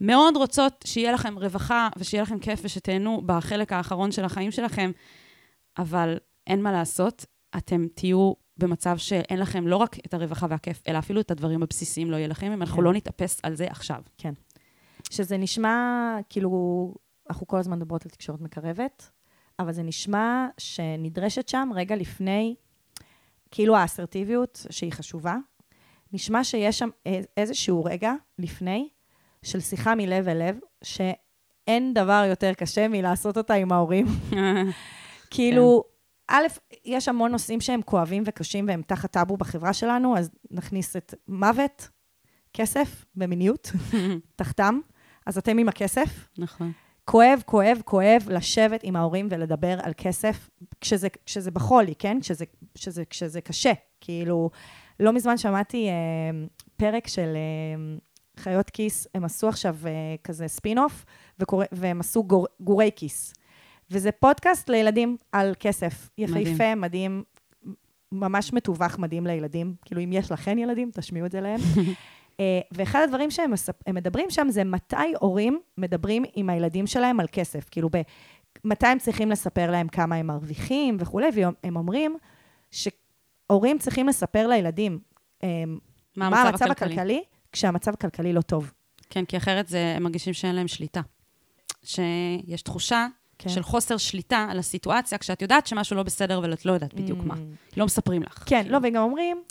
מאוד 0.00 0.36
רוצות 0.36 0.84
שיהיה 0.86 1.12
לכם 1.12 1.38
רווחה 1.38 1.88
ושיהיה 1.98 2.22
לכם 2.22 2.38
כיף 2.38 2.60
ושתהנו 2.62 3.22
בחלק 3.26 3.72
האחרון 3.72 4.12
של 4.12 4.24
החיים 4.24 4.50
שלכם, 4.50 4.90
אבל 5.78 6.18
אין 6.46 6.62
מה 6.62 6.72
לעשות, 6.72 7.26
אתם 7.56 7.86
תהיו 7.94 8.32
במצב 8.56 8.96
שאין 8.96 9.38
לכם 9.38 9.66
לא 9.66 9.76
רק 9.76 9.96
את 10.06 10.14
הרווחה 10.14 10.46
והכיף, 10.50 10.82
אלא 10.88 10.98
אפילו 10.98 11.20
את 11.20 11.30
הדברים 11.30 11.62
הבסיסיים 11.62 12.10
לא 12.10 12.16
יהיה 12.16 12.28
לכם, 12.28 12.52
אם 12.52 12.62
אנחנו 12.62 12.76
כן. 12.76 12.84
לא 12.84 12.92
נתאפס 12.92 13.40
על 13.42 13.54
זה 13.54 13.66
עכשיו. 13.70 14.02
שזה 15.10 15.36
נשמע, 15.36 16.16
כאילו, 16.28 16.94
אנחנו 17.30 17.46
כל 17.46 17.58
הזמן 17.58 17.78
מדברות 17.78 18.04
על 18.04 18.10
תקשורת 18.10 18.40
מקרבת, 18.40 19.10
אבל 19.58 19.72
זה 19.72 19.82
נשמע 19.82 20.46
שנדרשת 20.58 21.48
שם 21.48 21.70
רגע 21.74 21.96
לפני, 21.96 22.54
כאילו 23.50 23.76
האסרטיביות, 23.76 24.66
שהיא 24.70 24.92
חשובה, 24.92 25.36
נשמע 26.12 26.44
שיש 26.44 26.78
שם 26.78 26.88
איזשהו 27.36 27.84
רגע 27.84 28.12
לפני 28.38 28.88
של 29.42 29.60
שיחה 29.60 29.94
מלב 29.94 30.28
אל 30.28 30.48
לב, 30.48 30.58
שאין 30.84 31.94
דבר 31.94 32.24
יותר 32.28 32.54
קשה 32.54 32.88
מלעשות 32.88 33.36
אותה 33.36 33.54
עם 33.54 33.72
ההורים. 33.72 34.06
כאילו, 35.30 35.84
א', 36.28 36.46
יש 36.84 37.08
המון 37.08 37.32
נושאים 37.32 37.60
שהם 37.60 37.82
כואבים 37.82 38.22
וקשים 38.26 38.68
והם 38.68 38.82
תחת 38.82 39.12
טאבו 39.12 39.36
בחברה 39.36 39.72
שלנו, 39.72 40.18
אז 40.18 40.30
נכניס 40.50 40.96
את 40.96 41.14
מוות, 41.28 41.88
כסף 42.52 43.04
ומיניות 43.16 43.72
לקחתם, 44.36 44.80
אז 45.26 45.38
אתם 45.38 45.58
עם 45.58 45.68
הכסף. 45.68 46.28
נכון. 46.38 46.72
כואב, 47.04 47.42
כואב, 47.46 47.82
כואב 47.84 48.22
לשבת 48.30 48.80
עם 48.82 48.96
ההורים 48.96 49.28
ולדבר 49.30 49.78
על 49.82 49.92
כסף, 49.96 50.50
כשזה, 50.80 51.08
כשזה 51.26 51.50
בחולי, 51.50 51.94
כן? 51.98 52.18
כשזה, 52.20 52.44
כשזה, 52.74 53.04
כשזה 53.04 53.40
קשה. 53.40 53.72
כאילו, 54.00 54.50
לא 55.00 55.12
מזמן 55.12 55.38
שמעתי 55.38 55.88
אה, 55.88 56.46
פרק 56.76 57.06
של 57.08 57.36
אה, 57.36 57.96
חיות 58.42 58.70
כיס, 58.70 59.06
הם 59.14 59.24
עשו 59.24 59.48
עכשיו 59.48 59.76
אה, 59.86 59.90
כזה 60.24 60.48
ספין-אוף, 60.48 61.04
וקורא, 61.38 61.64
והם 61.72 62.00
עשו 62.00 62.24
גור, 62.24 62.46
גורי 62.60 62.90
כיס. 62.96 63.34
וזה 63.90 64.12
פודקאסט 64.12 64.70
לילדים 64.70 65.16
על 65.32 65.54
כסף. 65.60 66.10
יפהפה, 66.18 66.74
מדהים, 66.74 67.22
ממש 68.12 68.52
מתווך 68.52 68.98
מדהים 68.98 69.26
לילדים. 69.26 69.74
כאילו, 69.84 70.00
אם 70.00 70.12
יש 70.12 70.32
לכן 70.32 70.58
ילדים, 70.58 70.90
תשמיעו 70.94 71.26
את 71.26 71.32
זה 71.32 71.40
להם. 71.40 71.60
אה, 72.40 72.60
ואחד 72.72 73.00
הדברים 73.04 73.30
שהם 73.30 73.52
מדברים 73.88 74.30
שם 74.30 74.46
זה 74.50 74.64
מתי 74.64 74.96
הורים 75.20 75.60
מדברים 75.78 76.24
עם 76.34 76.50
הילדים 76.50 76.86
שלהם 76.86 77.20
על 77.20 77.26
כסף. 77.32 77.68
כאילו, 77.70 77.88
ב... 77.92 78.00
מתי 78.64 78.86
הם 78.86 78.98
צריכים 78.98 79.30
לספר 79.30 79.70
להם 79.70 79.88
כמה 79.88 80.16
הם 80.16 80.26
מרוויחים 80.26 80.96
וכולי, 81.00 81.26
והם 81.34 81.76
אומרים 81.76 82.16
שהורים 82.70 83.78
צריכים 83.78 84.08
לספר 84.08 84.48
לילדים 84.48 84.98
אה, 85.44 85.48
מה 86.16 86.30
מה 86.30 86.42
המצב 86.42 86.64
הכלכלי? 86.64 86.94
הכלכלי 86.94 87.22
כשהמצב 87.52 87.92
הכלכלי 87.92 88.32
לא 88.32 88.40
טוב. 88.40 88.72
כן, 89.10 89.24
כי 89.24 89.36
אחרת 89.36 89.68
זה, 89.68 89.94
הם 89.96 90.02
מרגישים 90.02 90.32
שאין 90.32 90.54
להם 90.54 90.68
שליטה. 90.68 91.00
שיש 91.82 92.62
תחושה 92.62 93.06
כן. 93.38 93.50
של 93.50 93.62
חוסר 93.62 93.96
שליטה 93.96 94.46
על 94.50 94.58
הסיטואציה, 94.58 95.18
כשאת 95.18 95.42
יודעת 95.42 95.66
שמשהו 95.66 95.96
לא 95.96 96.02
בסדר, 96.02 96.38
אבל 96.38 96.52
את 96.52 96.66
לא 96.66 96.72
יודעת 96.72 96.94
בדיוק 96.94 97.18
מה. 97.24 97.34
לא 97.76 97.84
מספרים 97.84 98.22
לך. 98.22 98.44
כן, 98.46 98.66
לא, 98.68 98.78
וגם 98.82 99.02
אומרים, 99.02 99.42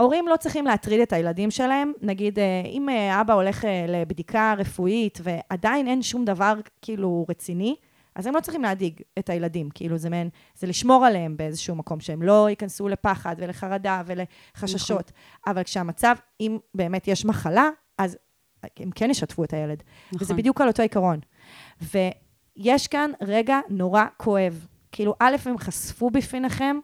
ההורים 0.00 0.28
לא 0.28 0.36
צריכים 0.36 0.64
להטריד 0.64 1.00
את 1.00 1.12
הילדים 1.12 1.50
שלהם. 1.50 1.92
נגיד, 2.02 2.38
אה, 2.38 2.62
אם 2.64 2.88
אה, 2.88 3.20
אבא 3.20 3.34
הולך 3.34 3.64
אה, 3.64 3.84
לבדיקה 3.88 4.54
רפואית 4.58 5.18
ועדיין 5.22 5.86
אין 5.86 6.02
שום 6.02 6.24
דבר 6.24 6.54
כאילו 6.82 7.26
רציני, 7.28 7.76
אז 8.14 8.26
הם 8.26 8.34
לא 8.34 8.40
צריכים 8.40 8.62
להדאיג 8.62 9.00
את 9.18 9.30
הילדים. 9.30 9.70
כאילו, 9.74 9.98
זה 9.98 10.10
מעין, 10.10 10.28
זה 10.54 10.66
לשמור 10.66 11.06
עליהם 11.06 11.36
באיזשהו 11.36 11.74
מקום, 11.74 12.00
שהם 12.00 12.22
לא 12.22 12.50
ייכנסו 12.50 12.88
לפחד 12.88 13.36
ולחרדה 13.38 14.02
ולחששות. 14.06 15.12
אבל 15.46 15.62
כשהמצב, 15.62 16.16
אם 16.40 16.58
באמת 16.74 17.08
יש 17.08 17.24
מחלה, 17.24 17.68
אז 17.98 18.18
הם 18.76 18.90
כן 18.90 19.10
ישתפו 19.10 19.44
את 19.44 19.52
הילד. 19.52 19.82
נכון. 20.06 20.18
וזה 20.20 20.34
בדיוק 20.34 20.60
על 20.60 20.68
אותו 20.68 20.82
עיקרון. 20.82 21.20
ויש 21.80 22.86
כאן 22.86 23.10
רגע 23.22 23.60
נורא 23.68 24.04
כואב. 24.16 24.66
כאילו, 24.92 25.14
א', 25.18 25.36
הם 25.46 25.58
חשפו 25.58 26.10
בפניכם 26.10 26.76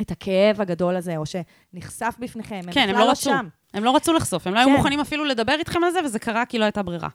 את 0.00 0.10
הכאב 0.10 0.60
הגדול 0.60 0.96
הזה, 0.96 1.16
או 1.16 1.24
שנחשף 1.26 2.14
בפניכם, 2.18 2.60
הם 2.64 2.72
כן, 2.72 2.80
הם 2.80 2.88
בכלל 2.88 3.00
לא 3.00 3.06
לא 3.06 3.10
רצו. 3.10 3.22
שם. 3.22 3.48
הם 3.74 3.84
לא 3.84 3.96
רצו 3.96 4.12
לחשוף, 4.12 4.46
הם 4.46 4.54
לא 4.54 4.58
היו 4.58 4.68
כן. 4.68 4.76
מוכנים 4.76 5.00
אפילו 5.00 5.24
לדבר 5.24 5.54
איתכם 5.58 5.84
על 5.84 5.90
זה, 5.90 5.98
וזה 6.04 6.18
קרה 6.18 6.46
כי 6.46 6.58
לא 6.58 6.64
הייתה 6.64 6.82
ברירה. 6.82 7.08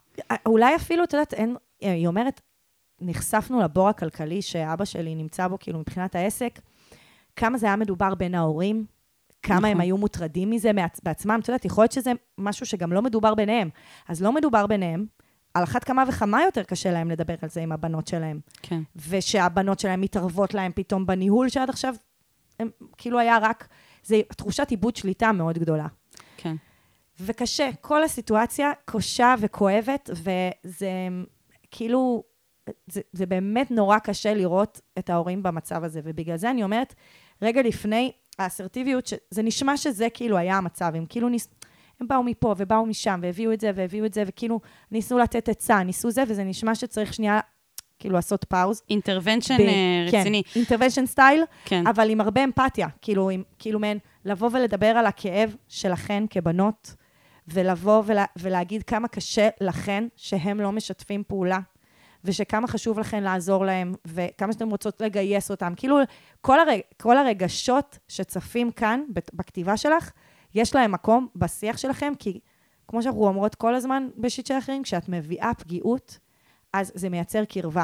אולי 0.46 0.76
אפילו, 0.76 1.04
את 1.04 1.14
יודעת, 1.14 1.34
אין, 1.34 1.56
היא 1.82 2.08
אומרת, 2.08 2.42
נחשפנו 3.02 3.62
לבור 3.62 3.90
הכלכלי 3.90 4.42
שאבא 4.42 4.86
שלי 4.86 5.16
נמצא 5.16 5.48
בו, 5.48 5.60
כאילו, 5.60 5.80
מבחינת 5.80 6.16
העסק, 6.16 6.60
כמה 7.36 7.58
זה 7.58 7.66
היה 7.66 7.76
מדובר 7.76 8.16
בין 8.16 8.36
ההורים, 8.36 8.86
כמה 9.42 9.58
נכון. 9.58 9.72
הם 9.72 9.82
היו 9.82 9.98
מוטרדים 9.98 10.50
מזה 10.50 10.72
בעצמם. 11.04 11.40
את 11.44 11.48
יודעת, 11.48 11.66
יכול 11.66 11.84
להיות 11.84 11.92
שזה 11.92 12.12
משהו 12.38 12.66
שגם 12.66 12.94
לא 12.94 13.02
מדובר 13.02 13.36
ביניהם. 13.36 13.70
אז 14.08 14.22
לא 14.22 14.34
מדובר 14.34 14.68
ביניהם, 14.68 15.06
על 15.54 15.64
אחת 15.64 15.84
כמה 15.84 16.04
וכמה 16.08 16.44
יותר 16.44 16.64
קשה 16.64 16.92
להם 16.92 17.12
לדבר 17.12 17.36
על 17.42 17.50
זה 17.50 17.62
עם 17.62 17.72
הבנות 17.72 18.08
שלהם. 18.08 18.40
כן. 18.62 18.82
ושהבנות 19.10 19.80
שלהם 19.80 20.02
מתערבות 20.02 20.54
להם 20.54 20.72
פתאום 20.76 21.06
בניהול 21.06 21.50
שעד 21.50 21.70
עכשיו, 21.70 21.96
הם 22.60 22.70
כאילו 22.98 23.20
היה 23.20 23.38
רק, 23.42 23.68
זה 24.04 24.22
תחושת 24.38 24.70
עיבוד 24.70 24.96
שליטה 24.96 25.32
מאוד 25.32 25.58
גדולה. 25.58 25.88
כן. 26.38 26.56
וקשה, 27.20 27.70
כל 27.82 28.04
הסיטואציה 28.04 28.72
קשה 28.86 29.36
וכואבת, 29.40 30.10
וזה 30.14 30.90
כאילו, 31.72 32.24
זה, 32.88 33.02
זה 33.12 33.26
באמת 33.26 33.72
נורא 33.72 34.00
קשה 34.00 34.34
לראות 34.34 34.82
את 35.00 35.10
ההורים 35.10 35.44
במצב 35.44 35.84
הזה, 35.84 36.02
ובגלל 36.04 36.38
זה 36.38 36.50
אני 36.50 36.64
אומרת, 36.64 36.94
רגע 37.42 37.62
לפני 37.62 38.12
האסרטיביות, 38.40 39.10
זה 39.32 39.44
נשמע 39.44 39.78
שזה 39.78 40.08
כאילו 40.14 40.38
היה 40.38 40.58
המצב, 40.58 40.92
הם 40.96 41.06
כאילו 41.10 41.30
ניס... 41.30 41.48
הם 42.02 42.08
באו 42.08 42.24
מפה 42.24 42.56
ובאו 42.58 42.86
משם, 42.86 43.20
והביאו 43.24 43.54
את 43.54 43.60
זה 43.60 43.72
והביאו 43.76 44.06
את 44.06 44.14
זה, 44.14 44.24
וכאילו 44.28 44.60
ניסו 44.92 45.18
לתת 45.18 45.50
עצה, 45.50 45.84
ניסו 45.84 46.12
זה, 46.12 46.24
וזה 46.28 46.44
נשמע 46.44 46.76
שצריך 46.76 47.14
שנייה, 47.14 47.40
כאילו 48.00 48.16
לעשות 48.16 48.44
pause. 48.44 48.82
intervention 48.90 49.58
ב- 49.58 49.62
אה, 49.62 50.06
רציני. 50.08 50.44
כן, 50.44 50.60
intervention 50.60 51.06
style, 51.06 51.44
כן. 51.66 51.88
אבל 51.88 52.10
עם 52.10 52.22
הרבה 52.22 52.44
אמפתיה. 52.44 52.88
כאילו, 53.02 53.30
עם, 53.30 53.44
כאילו 53.60 53.80
מעין, 53.80 53.98
לבוא 54.26 54.50
ולדבר 54.54 54.88
על 54.88 55.06
הכאב 55.06 55.56
שלכן 55.68 56.24
כבנות, 56.30 56.96
ולבוא 57.48 58.04
ולה, 58.06 58.26
ולהגיד 58.36 58.84
כמה 58.84 59.08
קשה 59.08 59.50
לכן 59.62 60.08
שהם 60.16 60.62
לא 60.62 60.72
משתפים 60.72 61.24
פעולה, 61.28 61.60
ושכמה 62.24 62.68
חשוב 62.68 63.00
לכן 63.00 63.24
לעזור 63.24 63.66
להם, 63.66 63.94
וכמה 64.06 64.54
שאתן 64.54 64.70
רוצות 64.70 65.02
לגייס 65.02 65.52
אותם. 65.52 65.74
כאילו, 65.76 65.98
כל, 66.42 66.60
הרג, 66.60 66.80
כל 67.02 67.18
הרגשות 67.18 68.00
שצפים 68.08 68.72
כאן, 68.72 69.02
בכתיבה 69.34 69.78
שלך, 69.78 70.12
יש 70.56 70.76
להם 70.76 70.92
מקום 70.92 71.28
בשיח 71.36 71.78
שלכם, 71.78 72.14
כי 72.20 72.40
כמו 72.88 73.04
שאנחנו 73.04 73.28
אומרות 73.28 73.56
כל 73.56 73.76
הזמן 73.76 74.08
בשיט 74.18 74.46
של 74.46 74.58
אחרים, 74.58 74.84
כשאת 74.84 75.10
מביאה 75.10 75.52
פגיעות, 75.58 76.20
אז 76.74 76.92
זה 76.96 77.10
מייצר 77.10 77.46
קרבה. 77.46 77.84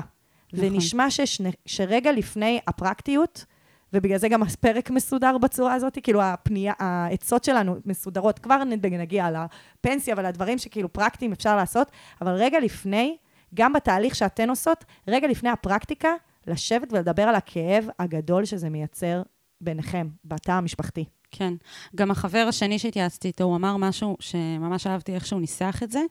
נכון. 0.53 0.65
ונשמע 0.65 1.11
ששני, 1.11 1.51
שרגע 1.65 2.11
לפני 2.11 2.59
הפרקטיות, 2.67 3.45
ובגלל 3.93 4.17
זה 4.17 4.29
גם 4.29 4.43
הפרק 4.43 4.89
מסודר 4.89 5.37
בצורה 5.37 5.73
הזאת, 5.73 5.97
כאילו 6.03 6.21
הפנייה, 6.21 6.73
העצות 6.79 7.43
שלנו 7.43 7.75
מסודרות, 7.85 8.39
כבר 8.39 8.63
נגיע 8.63 9.29
לפנסיה 9.31 10.15
ולדברים 10.17 10.57
שכאילו 10.57 10.93
פרקטיים 10.93 11.31
אפשר 11.31 11.55
לעשות, 11.55 11.91
אבל 12.21 12.31
רגע 12.31 12.59
לפני, 12.59 13.17
גם 13.53 13.73
בתהליך 13.73 14.15
שאתן 14.15 14.49
עושות, 14.49 14.85
רגע 15.07 15.27
לפני 15.27 15.49
הפרקטיקה, 15.49 16.09
לשבת 16.47 16.93
ולדבר 16.93 17.23
על 17.23 17.35
הכאב 17.35 17.87
הגדול 17.99 18.45
שזה 18.45 18.69
מייצר 18.69 19.21
ביניכם, 19.61 20.07
בתא 20.25 20.51
המשפחתי. 20.51 21.05
כן. 21.31 21.53
גם 21.95 22.11
החבר 22.11 22.45
השני 22.49 22.79
שהתייעצתי 22.79 23.27
איתו, 23.27 23.43
הוא 23.43 23.55
אמר 23.55 23.77
משהו 23.77 24.17
שממש 24.19 24.87
אהבתי 24.87 25.15
איך 25.15 25.25
שהוא 25.25 25.41
ניסח 25.41 25.83
את 25.83 25.91
זה. 25.91 26.01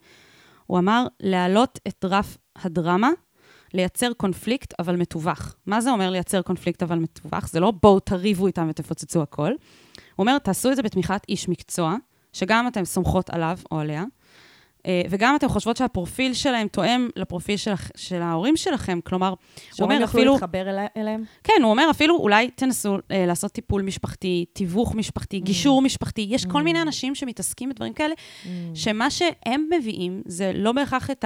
הוא 0.66 0.78
אמר, 0.78 1.06
להעלות 1.20 1.78
את 1.88 2.04
רף 2.04 2.38
הדרמה, 2.64 3.10
לייצר 3.74 4.12
קונפליקט, 4.12 4.74
אבל 4.78 4.96
מתווך. 4.96 5.54
מה 5.66 5.80
זה 5.80 5.90
אומר 5.90 6.10
לייצר 6.10 6.42
קונפליקט, 6.42 6.82
אבל 6.82 6.98
מתווך? 6.98 7.48
זה 7.48 7.60
לא 7.60 7.72
בואו 7.82 8.00
תריבו 8.00 8.46
איתם 8.46 8.66
ותפוצצו 8.70 9.22
הכל. 9.22 9.50
הוא 9.50 9.56
אומר, 10.18 10.38
תעשו 10.38 10.70
את 10.70 10.76
זה 10.76 10.82
בתמיכת 10.82 11.20
איש 11.28 11.48
מקצוע, 11.48 11.96
שגם 12.32 12.68
אתן 12.68 12.84
סומכות 12.84 13.30
עליו 13.30 13.58
או 13.70 13.78
עליה, 13.78 14.04
אה, 14.86 15.02
וגם 15.10 15.36
אתן 15.36 15.48
חושבות 15.48 15.76
שהפרופיל 15.76 16.34
שלהם 16.34 16.68
תואם 16.68 17.08
לפרופיל 17.16 17.56
של, 17.56 17.72
של 17.96 18.22
ההורים 18.22 18.56
שלכם. 18.56 18.98
כלומר, 19.04 19.28
הוא 19.28 19.36
שהורים 19.74 19.96
אומר 19.96 20.02
יוכלו 20.02 20.20
אפילו... 20.20 20.32
להתחבר 20.32 20.70
אלי- 20.70 20.86
אליהם. 20.96 21.24
כן, 21.44 21.54
הוא 21.62 21.70
אומר 21.70 21.86
אפילו, 21.90 22.16
אולי 22.16 22.50
תנסו 22.50 22.96
אה, 23.10 23.26
לעשות 23.26 23.52
טיפול 23.52 23.82
משפחתי, 23.82 24.44
תיווך 24.52 24.94
משפחתי, 24.94 25.40
גישור 25.40 25.82
משפחתי. 25.82 26.26
יש 26.30 26.46
כל 26.46 26.62
מיני 26.62 26.82
אנשים 26.82 27.14
שמתעסקים 27.14 27.68
בדברים 27.68 27.92
כאלה, 27.92 28.14
שמה 28.74 29.10
שהם 29.10 29.68
מביאים 29.78 30.22
זה 30.26 30.52
לא 30.54 30.72
בהכרח 30.72 31.10
את 31.10 31.24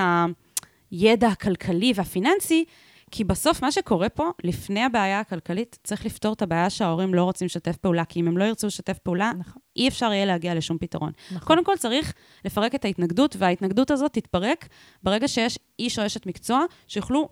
הידע 0.91 1.29
הכלכלי 1.29 1.93
והפיננסי, 1.97 2.65
כי 3.11 3.25
בסוף 3.25 3.63
מה 3.63 3.73
שקורה 3.73 4.09
פה, 4.09 4.31
לפני 4.45 4.83
הבעיה 4.83 5.21
הכלכלית, 5.21 5.79
צריך 5.85 6.07
לפתור 6.07 6.33
את 6.33 6.43
הבעיה 6.43 6.71
שההורים 6.71 7.15
לא 7.15 7.25
רוצים 7.25 7.45
לשתף 7.45 7.77
פעולה, 7.77 8.05
כי 8.05 8.21
אם 8.21 8.29
הם 8.29 8.39
לא 8.39 8.45
ירצו 8.45 8.67
לשתף 8.67 8.99
פעולה, 8.99 9.33
נכון. 9.39 9.63
אי 9.77 9.89
אפשר 9.89 10.13
יהיה 10.13 10.25
להגיע 10.25 10.55
לשום 10.55 10.79
פתרון. 10.79 11.13
נכון. 11.27 11.47
קודם 11.47 11.65
כל 11.65 11.77
צריך 11.77 12.13
לפרק 12.45 12.75
את 12.75 12.85
ההתנגדות, 12.85 13.37
וההתנגדות 13.39 13.91
הזאת 13.91 14.13
תתפרק 14.13 14.69
ברגע 15.03 15.29
שיש 15.29 15.59
איש 15.79 15.99
או 15.99 16.07
אשת 16.07 16.27
מקצוע 16.27 16.65
שיוכלו 16.87 17.29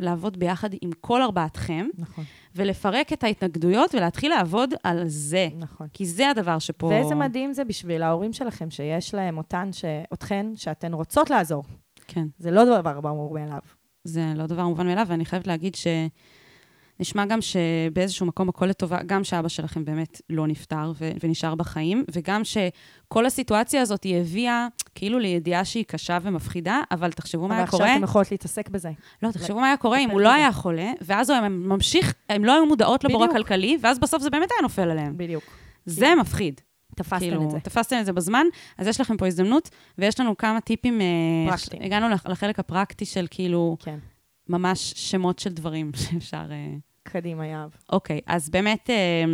לעבוד 0.00 0.36
ביחד 0.36 0.70
עם 0.80 0.90
כל 1.00 1.22
ארבעתכם, 1.22 1.86
נכון, 1.98 2.24
ולפרק 2.54 3.12
את 3.12 3.24
ההתנגדויות 3.24 3.94
ולהתחיל 3.94 4.30
לעבוד 4.30 4.74
על 4.82 5.02
זה. 5.06 5.48
נכון. 5.58 5.86
כי 5.92 6.06
זה 6.06 6.30
הדבר 6.30 6.58
שפה... 6.58 6.86
ואיזה 6.86 7.14
מדהים 7.14 7.52
זה 7.52 7.64
בשביל 7.64 8.02
ההורים 8.02 8.32
שלכם, 8.32 8.70
שיש 8.70 9.14
להם 9.14 9.38
אותן, 9.38 9.72
ש... 9.72 9.84
אתכן, 10.12 10.46
שאתן 10.56 10.94
רוצות 10.94 11.30
לעזור. 11.30 11.64
כן, 12.14 12.26
זה 12.38 12.50
לא 12.50 12.64
דבר 12.80 13.00
ברור 13.00 13.34
מאליו. 13.34 13.58
זה 14.04 14.32
לא 14.36 14.46
דבר 14.46 14.66
מובן 14.66 14.86
מאליו, 14.86 15.06
ואני 15.08 15.24
חייבת 15.24 15.46
להגיד 15.46 15.74
ש... 15.74 15.86
נשמע 17.00 17.26
גם 17.26 17.38
שבאיזשהו 17.40 18.26
מקום 18.26 18.48
הכל 18.48 18.66
לטובה, 18.66 19.02
גם 19.06 19.24
שאבא 19.24 19.48
שלכם 19.48 19.84
באמת 19.84 20.20
לא 20.30 20.46
נפטר 20.46 20.92
ו- 21.00 21.10
ונשאר 21.22 21.54
בחיים, 21.54 22.04
וגם 22.12 22.42
שכל 22.44 23.26
הסיטואציה 23.26 23.82
הזאת 23.82 24.04
היא 24.04 24.16
הביאה 24.16 24.66
כאילו 24.94 25.18
לידיעה 25.18 25.64
שהיא 25.64 25.84
קשה 25.84 26.18
ומפחידה, 26.22 26.80
אבל 26.90 27.12
תחשבו 27.12 27.42
מה 27.42 27.46
אבל 27.46 27.54
היה 27.54 27.64
עכשיו 27.64 27.78
קורה. 27.78 27.94
אתן 27.96 28.04
יכולות 28.04 28.30
להתעסק 28.30 28.68
בזה. 28.68 28.90
לא, 29.22 29.30
תחשבו 29.30 29.60
מה 29.60 29.66
היה 29.66 29.76
קורה 29.76 29.98
אם 29.98 30.10
הוא 30.10 30.20
לא. 30.20 30.32
היה 30.32 30.52
חולה, 30.52 30.92
ואז 31.00 31.30
הוא 31.30 31.38
היה 31.38 31.48
ממשיך, 31.48 32.14
הם 32.28 32.44
לא 32.44 32.54
היו 32.54 32.66
מודעות 32.66 33.04
לבור 33.04 33.20
בדיוק. 33.20 33.36
הכלכלי, 33.36 33.78
ואז 33.80 33.98
בסוף 33.98 34.22
זה 34.22 34.30
באמת 34.30 34.48
היה 34.50 34.62
נופל 34.62 34.90
עליהם. 34.90 35.16
בדיוק. 35.16 35.44
זה 35.86 36.14
מפחיד. 36.20 36.60
תפסתן 36.94 37.18
כאילו, 37.18 37.44
את 37.46 37.50
זה. 37.50 37.60
תפסתם 37.60 37.96
את 38.00 38.06
זה 38.06 38.12
בזמן, 38.12 38.46
אז 38.78 38.86
יש 38.86 39.00
לכם 39.00 39.16
פה 39.16 39.26
הזדמנות, 39.26 39.70
ויש 39.98 40.20
לנו 40.20 40.36
כמה 40.36 40.60
טיפים... 40.60 41.00
אה, 41.00 41.06
פרקטיים. 41.56 41.82
הגענו 41.82 42.08
לח- 42.08 42.26
לחלק 42.26 42.58
הפרקטי 42.58 43.04
של 43.04 43.26
כאילו, 43.30 43.76
כן. 43.80 43.98
ממש 44.48 44.92
שמות 44.96 45.38
של 45.38 45.50
דברים 45.52 45.90
שאפשר... 46.02 46.44
אה, 46.50 46.74
קדימה, 47.02 47.46
יהב. 47.46 47.70
אוקיי, 47.92 48.20
אז 48.26 48.50
באמת, 48.50 48.90
אה, 48.90 49.24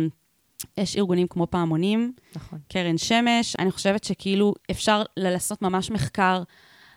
יש 0.77 0.97
ארגונים 0.97 1.27
כמו 1.27 1.47
פעמונים, 1.49 2.13
נכון. 2.35 2.59
קרן 2.69 2.97
שמש, 2.97 3.55
אני 3.59 3.71
חושבת 3.71 4.03
שכאילו 4.03 4.53
אפשר 4.71 5.03
לעשות 5.17 5.61
ממש 5.61 5.91
מחקר 5.91 6.43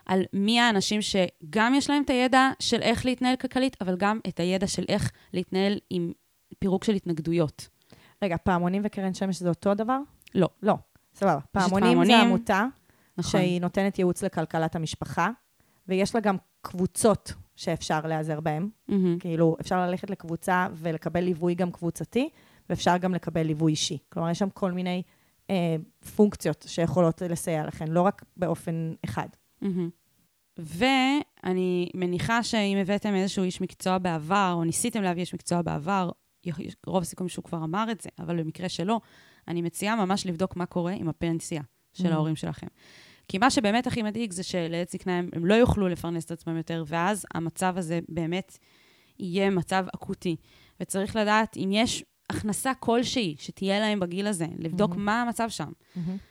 על 0.05 0.23
מי 0.33 0.59
האנשים 0.59 0.99
שגם 1.01 1.73
יש 1.75 1.89
להם 1.89 2.01
את 2.05 2.09
הידע 2.09 2.49
של 2.59 2.81
איך 2.81 3.05
להתנהל 3.05 3.35
כלכלית, 3.35 3.77
אבל 3.81 3.95
גם 3.97 4.19
את 4.27 4.39
הידע 4.39 4.67
של 4.67 4.83
איך 4.89 5.11
להתנהל 5.33 5.77
עם 5.89 6.11
פירוק 6.59 6.83
של 6.83 6.93
התנגדויות. 6.93 7.67
רגע, 8.23 8.37
פעמונים 8.43 8.81
וקרן 8.85 9.13
שמש 9.13 9.35
זה 9.39 9.49
אותו 9.49 9.73
דבר? 9.73 9.97
לא. 10.35 10.49
לא. 10.63 10.75
סבבה. 11.15 11.39
פעמונים 11.51 12.05
זה. 12.05 12.21
עמותה 12.21 12.65
נכון. 13.17 13.31
שהיא 13.31 13.61
נותנת 13.61 13.99
ייעוץ 13.99 14.23
לכלכלת 14.23 14.75
המשפחה, 14.75 15.29
ויש 15.87 16.15
לה 16.15 16.21
גם 16.21 16.37
קבוצות 16.61 17.33
שאפשר 17.55 17.99
להיעזר 18.07 18.39
בהן. 18.39 18.69
מהמם. 18.87 19.19
כאילו, 19.19 19.57
אפשר 19.61 19.87
ללכת 19.87 20.09
לקבוצה 20.09 20.67
ולקבל 20.73 21.21
ליווי 21.21 21.55
גם 21.55 21.71
קבוצתי, 21.71 22.29
ואפשר 22.69 22.97
גם 22.97 23.13
לקבל 23.13 23.43
ליווי 23.43 23.71
אישי. 23.71 23.97
כלומר, 24.09 24.29
יש 24.29 24.39
שם 24.39 24.49
כל 24.49 24.71
מיני 24.71 25.01
אה, 25.49 25.75
פונקציות 26.15 26.65
שיכולות 26.67 27.21
לסייע 27.21 27.65
לכן, 27.65 27.87
לא 27.87 28.01
רק 28.01 28.23
באופן 28.37 28.93
אחד. 29.05 29.27
מהמם. 29.61 29.89
ואני 30.57 31.89
מניחה 31.93 32.43
שאם 32.43 32.77
הבאתם 32.81 33.15
איזשהו 33.15 33.43
איש 33.43 33.61
מקצוע 33.61 33.97
בעבר, 33.97 34.53
או 34.55 34.63
ניסיתם 34.63 35.01
להביא 35.01 35.21
איש 35.21 35.33
מקצוע 35.33 35.61
בעבר, 35.61 36.09
רוב 36.87 37.01
הסיכויים 37.01 37.29
שהוא 37.29 37.43
כבר 37.45 37.63
אמר 37.63 37.85
את 37.91 38.01
זה, 38.01 38.09
אבל 38.19 38.43
במקרה 38.43 38.69
שלא, 38.69 38.99
אני 39.47 39.61
מציעה 39.61 40.05
ממש 40.05 40.25
לבדוק 40.25 40.55
מה 40.55 40.65
קורה 40.65 40.91
עם 40.93 41.09
הפנסיה 41.09 41.61
של 41.93 42.07
Mm. 42.07 42.13
ההורים 42.13 42.35
שלכם. 42.35 42.67
כי 43.27 43.37
מה 43.37 43.49
שבאמת 43.49 43.87
הכי 43.87 44.01
מדאיג 44.03 44.31
זה 44.31 44.43
שלעת 44.43 44.89
זקנה 44.89 45.17
הם, 45.19 45.29
הם 45.33 45.45
לא 45.45 45.53
יוכלו 45.53 45.87
לפרנס 45.87 46.25
את 46.25 46.31
עצמם 46.31 46.57
יותר, 46.57 46.83
ואז 46.87 47.25
המצב 47.33 47.73
הזה 47.77 47.99
באמת 48.09 48.57
יהיה 49.19 49.49
מצב 49.49 49.85
אקוטי. 49.95 50.35
וצריך 50.79 51.15
לדעת 51.15 51.57
אם 51.57 51.69
יש 51.73 52.03
הכנסה 52.29 52.73
כלשהי 52.73 53.35
שתהיה 53.39 53.79
להם 53.79 53.99
בגיל 53.99 54.27
הזה, 54.27 54.45
לבדוק 54.59 54.93
Mhm. 54.93 54.97
מה 54.97 55.21
המצב 55.21 55.49
שם. 55.49 55.71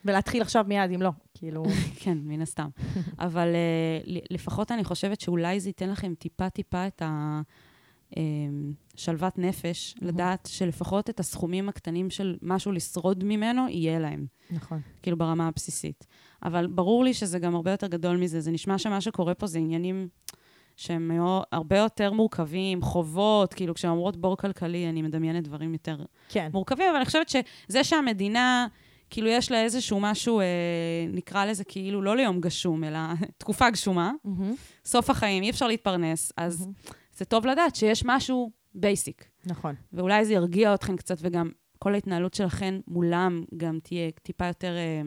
ולהתחיל 0.04 0.42
עכשיו 0.42 0.64
מיד, 0.68 0.90
אם 0.90 1.02
לא. 1.02 1.10
כאילו, 1.34 1.64
כן, 2.00 2.18
מן 2.22 2.42
הסתם. 2.42 2.68
אבל 3.18 3.48
uh, 4.06 4.18
לפחות 4.30 4.72
אני 4.72 4.84
חושבת 4.84 5.20
שאולי 5.20 5.60
זה 5.60 5.68
ייתן 5.68 5.90
לכם 5.90 6.14
טיפה-טיפה 6.14 6.86
את 6.86 7.02
השלוות 8.94 9.38
נפש, 9.38 9.94
לדעת 10.00 10.48
שלפחות 10.52 11.10
את 11.10 11.20
הסכומים 11.20 11.68
הקטנים 11.68 12.10
של 12.10 12.36
משהו 12.42 12.72
לשרוד 12.72 13.24
ממנו, 13.24 13.68
יהיה 13.68 13.98
להם, 13.98 14.26
נכון. 14.50 14.80
כאילו 15.02 15.18
ברמה 15.18 15.48
הבסיסית. 15.48 16.06
אבל 16.42 16.66
ברור 16.66 17.04
לי 17.04 17.14
שזה 17.14 17.38
גם 17.38 17.54
הרבה 17.54 17.70
יותר 17.70 17.86
גדול 17.86 18.16
מזה. 18.16 18.40
זה 18.40 18.50
נשמע 18.50 18.78
שמה 18.78 19.00
שקורה 19.00 19.34
פה 19.34 19.46
זה 19.46 19.58
עניינים 19.58 20.08
שהם 20.76 21.10
הרבה 21.52 21.78
יותר 21.78 22.12
מורכבים, 22.12 22.82
חובות, 22.82 23.54
כאילו 23.54 23.74
כשהן 23.74 23.90
אומרות 23.90 24.16
בור 24.16 24.36
כלכלי, 24.36 24.88
אני 24.88 25.02
מדמיינת 25.02 25.44
דברים 25.44 25.72
יותר 25.72 25.96
כן. 26.28 26.48
מורכבים, 26.52 26.86
אבל 26.88 26.96
אני 26.96 27.04
חושבת 27.04 27.28
שזה 27.28 27.84
שהמדינה, 27.84 28.66
כאילו 29.10 29.28
יש 29.28 29.50
לה 29.50 29.62
איזשהו 29.62 30.00
משהו, 30.00 30.40
אה, 30.40 30.44
נקרא 31.08 31.44
לזה 31.44 31.64
כאילו 31.64 32.02
לא 32.02 32.16
ליום 32.16 32.40
גשום, 32.40 32.84
אלא 32.84 32.98
תקופה 33.38 33.70
גשומה, 33.70 34.12
מהמם. 34.24 34.54
סוף 34.84 35.10
החיים, 35.10 35.42
אי 35.42 35.50
אפשר 35.50 35.66
להתפרנס, 35.66 36.32
אז 36.36 36.60
מהמם. 36.60 36.72
זה 37.16 37.24
טוב 37.24 37.46
לדעת 37.46 37.76
שיש 37.76 38.02
משהו 38.06 38.50
בייסיק. 38.74 39.24
נכון. 39.46 39.74
ואולי 39.92 40.24
זה 40.24 40.32
ירגיע 40.32 40.74
אתכם 40.74 40.96
קצת, 40.96 41.16
וגם 41.20 41.50
כל 41.78 41.94
ההתנהלות 41.94 42.34
שלכם 42.34 42.80
מולם 42.86 43.44
גם 43.56 43.78
תהיה 43.82 44.10
טיפה 44.10 44.46
יותר, 44.46 44.76
אה, 44.76 45.02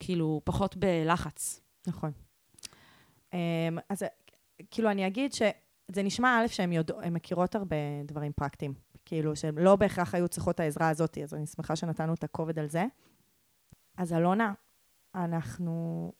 כאילו, 0.00 0.40
פחות 0.44 0.76
בלחץ. 0.76 1.60
נכון. 1.86 2.12
אמ, 3.32 3.38
אז 3.88 4.04
כאילו, 4.70 4.90
אני 4.90 5.06
אגיד 5.06 5.32
שזה 5.32 6.02
נשמע, 6.02 6.40
א', 6.40 6.46
שהן 6.46 6.72
יודע, 6.72 6.94
מכירות 7.10 7.54
הרבה 7.54 7.76
דברים 8.04 8.32
פרקטיים. 8.32 8.74
כאילו, 9.04 9.36
שהן 9.36 9.58
לא 9.58 9.76
בהכרח 9.76 10.14
היו 10.14 10.28
צריכות 10.28 10.54
את 10.54 10.60
העזרה 10.60 10.88
הזאת, 10.88 11.18
אז 11.18 11.34
אני 11.34 11.46
שמחה 11.46 11.76
שנתנו 11.76 12.14
את 12.14 12.24
הכובד 12.24 12.58
על 12.58 12.68
זה. 12.68 12.84
אז 13.96 14.12
אלונה, 14.12 14.52
אנחנו... 15.14 16.12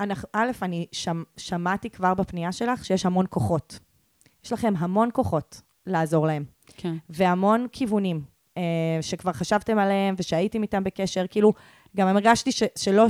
אנחנו 0.00 0.28
א', 0.32 0.50
אני 0.62 0.86
שמ, 0.92 1.22
שמעתי 1.36 1.90
כבר 1.90 2.14
בפנייה 2.14 2.52
שלך 2.52 2.84
שיש 2.84 3.06
המון 3.06 3.26
כוחות. 3.30 3.78
יש 4.44 4.52
לכם 4.52 4.74
המון 4.78 5.08
כוחות 5.12 5.60
לעזור 5.86 6.26
להם. 6.26 6.44
כן. 6.66 6.94
והמון 7.08 7.66
כיוונים 7.72 8.22
אה, 8.56 8.62
שכבר 9.00 9.32
חשבתם 9.32 9.78
עליהם 9.78 10.14
ושהייתם 10.18 10.62
איתם 10.62 10.84
בקשר, 10.84 11.26
כאילו, 11.30 11.52
גם 11.96 12.08
הרגשתי 12.08 12.52
ש, 12.52 12.62
שלא, 12.76 13.06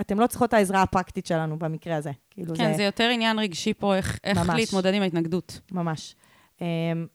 אתם 0.00 0.20
לא 0.20 0.26
צריכות 0.26 0.48
את 0.48 0.54
העזרה 0.54 0.82
הפרקטית 0.82 1.26
שלנו 1.26 1.58
במקרה 1.58 1.96
הזה. 1.96 2.10
כאילו 2.30 2.54
כן, 2.56 2.70
זה, 2.70 2.76
זה 2.76 2.82
יותר 2.82 3.08
עניין 3.12 3.38
רגשי 3.38 3.74
פה, 3.74 3.96
איך, 3.96 4.18
איך 4.24 4.38
ממש. 4.38 4.60
להתמודד 4.60 4.94
עם 4.94 5.02
ההתנגדות. 5.02 5.60
ממש. 5.72 6.16
אה, 6.62 6.66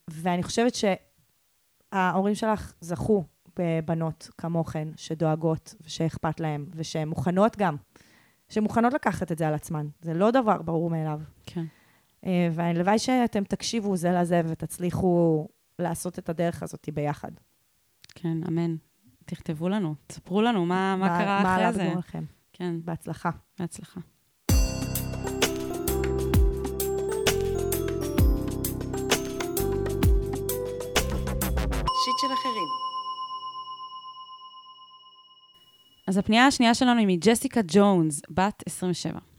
ואני 0.07 0.43
חושבת 0.43 0.73
שההורים 0.75 2.35
שלך 2.35 2.73
זכו 2.81 3.23
בבנות 3.59 4.29
כמוכן, 4.37 4.87
שדואגות 4.95 5.75
ושאכפת 5.81 6.39
להן, 6.39 6.65
ושהן 6.75 7.07
מוכנות 7.07 7.57
גם, 7.57 7.75
שמוכנות 8.49 8.93
לקחת 8.93 9.31
את 9.31 9.37
זה 9.37 9.47
על 9.47 9.53
עצמן. 9.53 9.87
זה 10.01 10.13
לא 10.13 10.31
דבר 10.31 10.61
ברור 10.61 10.89
מאליו. 10.89 11.19
כן. 11.45 11.65
אה, 12.25 12.49
והלוואי 12.51 12.99
שאתם 12.99 13.43
תקשיבו 13.43 13.95
זה 13.95 14.11
לזה 14.11 14.41
ותצליחו 14.45 15.47
לעשות 15.79 16.19
את 16.19 16.29
הדרך 16.29 16.63
הזאת 16.63 16.89
ביחד. 16.93 17.31
כן, 18.15 18.37
אמן. 18.47 18.75
תכתבו 19.25 19.69
לנו, 19.69 19.95
תספרו 20.07 20.41
לנו 20.41 20.65
מה, 20.65 20.95
מה 20.95 21.07
קרה 21.07 21.43
מה 21.43 21.53
אחרי 21.53 21.63
עלה 21.63 21.73
זה. 21.73 21.83
בגורלכם. 21.83 22.23
כן, 22.53 22.75
בהצלחה. 22.85 23.29
בהצלחה. 23.59 23.99
שיט 32.03 32.17
של 32.21 32.33
אחרים. 32.33 32.67
אז 36.07 36.17
הפנייה 36.17 36.47
השנייה 36.47 36.73
שלנו 36.73 36.99
היא 36.99 37.07
מג'סיקה 37.07 37.61
ג'ונס, 37.67 38.21
בת 38.29 38.63
27. 38.67 39.30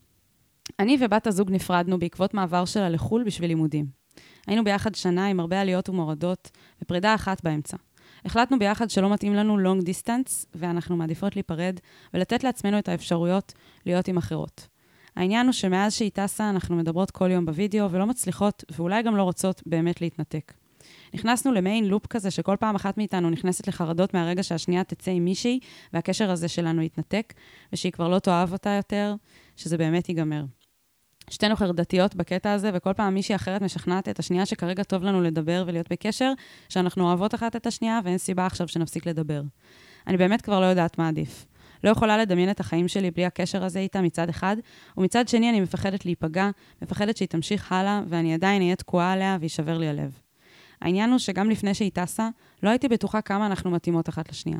אני 0.78 0.96
ובת 1.00 1.26
הזוג 1.26 1.50
נפרדנו 1.50 1.98
בעקבות 1.98 2.34
מעבר 2.34 2.64
שלה 2.64 2.88
לחו"ל 2.88 3.24
בשביל 3.24 3.48
לימודים. 3.48 3.86
היינו 4.46 4.64
ביחד 4.64 4.94
שנה 4.94 5.26
עם 5.26 5.40
הרבה 5.40 5.60
עליות 5.60 5.88
ומורדות, 5.88 6.50
ופרידה 6.82 7.14
אחת 7.14 7.44
באמצע. 7.44 7.76
החלטנו 8.24 8.58
ביחד 8.58 8.90
שלא 8.90 9.12
מתאים 9.12 9.34
לנו 9.34 9.58
long 9.58 9.84
distance, 9.84 10.46
ואנחנו 10.54 10.96
מעדיפות 10.96 11.36
להיפרד 11.36 11.80
ולתת 12.14 12.44
לעצמנו 12.44 12.78
את 12.78 12.88
האפשרויות 12.88 13.52
להיות 13.86 14.08
עם 14.08 14.16
אחרות. 14.16 14.68
העניין 15.16 15.46
הוא 15.46 15.52
שמאז 15.52 15.92
שהיא 15.92 16.10
טסה, 16.14 16.50
אנחנו 16.50 16.76
מדברות 16.76 17.10
כל 17.10 17.30
יום 17.30 17.46
בווידאו 17.46 17.90
ולא 17.90 18.06
מצליחות, 18.06 18.64
ואולי 18.76 19.02
גם 19.02 19.16
לא 19.16 19.22
רוצות, 19.22 19.62
באמת 19.66 20.00
להתנתק. 20.00 20.52
נכנסנו 21.14 21.52
למעין 21.52 21.84
לופ 21.84 22.06
כזה 22.06 22.30
שכל 22.30 22.56
פעם 22.60 22.74
אחת 22.74 22.98
מאיתנו 22.98 23.30
נכנסת 23.30 23.68
לחרדות 23.68 24.14
מהרגע 24.14 24.42
שהשנייה 24.42 24.84
תצא 24.84 25.10
עם 25.10 25.24
מישהי, 25.24 25.60
והקשר 25.92 26.30
הזה 26.30 26.48
שלנו 26.48 26.82
יתנתק, 26.82 27.34
ושהיא 27.72 27.92
כבר 27.92 28.08
לא 28.08 28.18
תאהב 28.18 28.52
אותה 28.52 28.70
יותר, 28.70 29.14
שזה 29.56 29.78
באמת 29.78 30.08
ייגמר. 30.08 30.44
שתינו 31.30 31.56
חרדתיות 31.56 32.14
בקטע 32.14 32.52
הזה, 32.52 32.70
וכל 32.74 32.92
פעם 32.92 33.14
מישהי 33.14 33.34
אחרת 33.34 33.62
משכנעת 33.62 34.08
את 34.08 34.18
השנייה 34.18 34.46
שכרגע 34.46 34.82
טוב 34.82 35.02
לנו 35.02 35.22
לדבר 35.22 35.64
ולהיות 35.66 35.92
בקשר, 35.92 36.32
שאנחנו 36.68 37.04
אוהבות 37.08 37.34
אחת 37.34 37.56
את 37.56 37.66
השנייה, 37.66 38.00
ואין 38.04 38.18
סיבה 38.18 38.46
עכשיו 38.46 38.68
שנפסיק 38.68 39.06
לדבר. 39.06 39.42
אני 40.06 40.16
באמת 40.16 40.42
כבר 40.42 40.60
לא 40.60 40.66
יודעת 40.66 40.98
מה 40.98 41.08
עדיף. 41.08 41.46
לא 41.84 41.90
יכולה 41.90 42.18
לדמיין 42.18 42.50
את 42.50 42.60
החיים 42.60 42.88
שלי 42.88 43.10
בלי 43.10 43.26
הקשר 43.26 43.64
הזה 43.64 43.78
איתה 43.78 44.00
מצד 44.00 44.28
אחד, 44.28 44.56
ומצד 44.96 45.28
שני 45.28 45.50
אני 45.50 45.60
מפחדת 45.60 46.04
להיפגע, 46.04 46.50
מפחדת 46.82 47.16
שהיא 47.16 47.28
תמשיך 47.28 47.72
הלאה, 47.72 48.02
ואני 48.08 48.34
עדיין 48.34 48.62
אהיה 48.62 48.76
תקועה 48.76 49.12
עליה 49.12 49.36
ויישבר 49.40 49.78
לי 49.78 49.88
הלב. 49.88 50.18
העניין 50.82 51.10
הוא 51.10 51.18
שגם 51.18 51.50
לפני 51.50 51.74
שהיא 51.74 51.90
טסה, 51.94 52.28
לא 52.62 52.70
הייתי 52.70 52.88
בטוחה 52.88 53.20
כמה 53.20 53.46
אנחנו 53.46 53.70
מתאימות 53.70 54.08
אחת 54.08 54.30
לשנייה. 54.30 54.58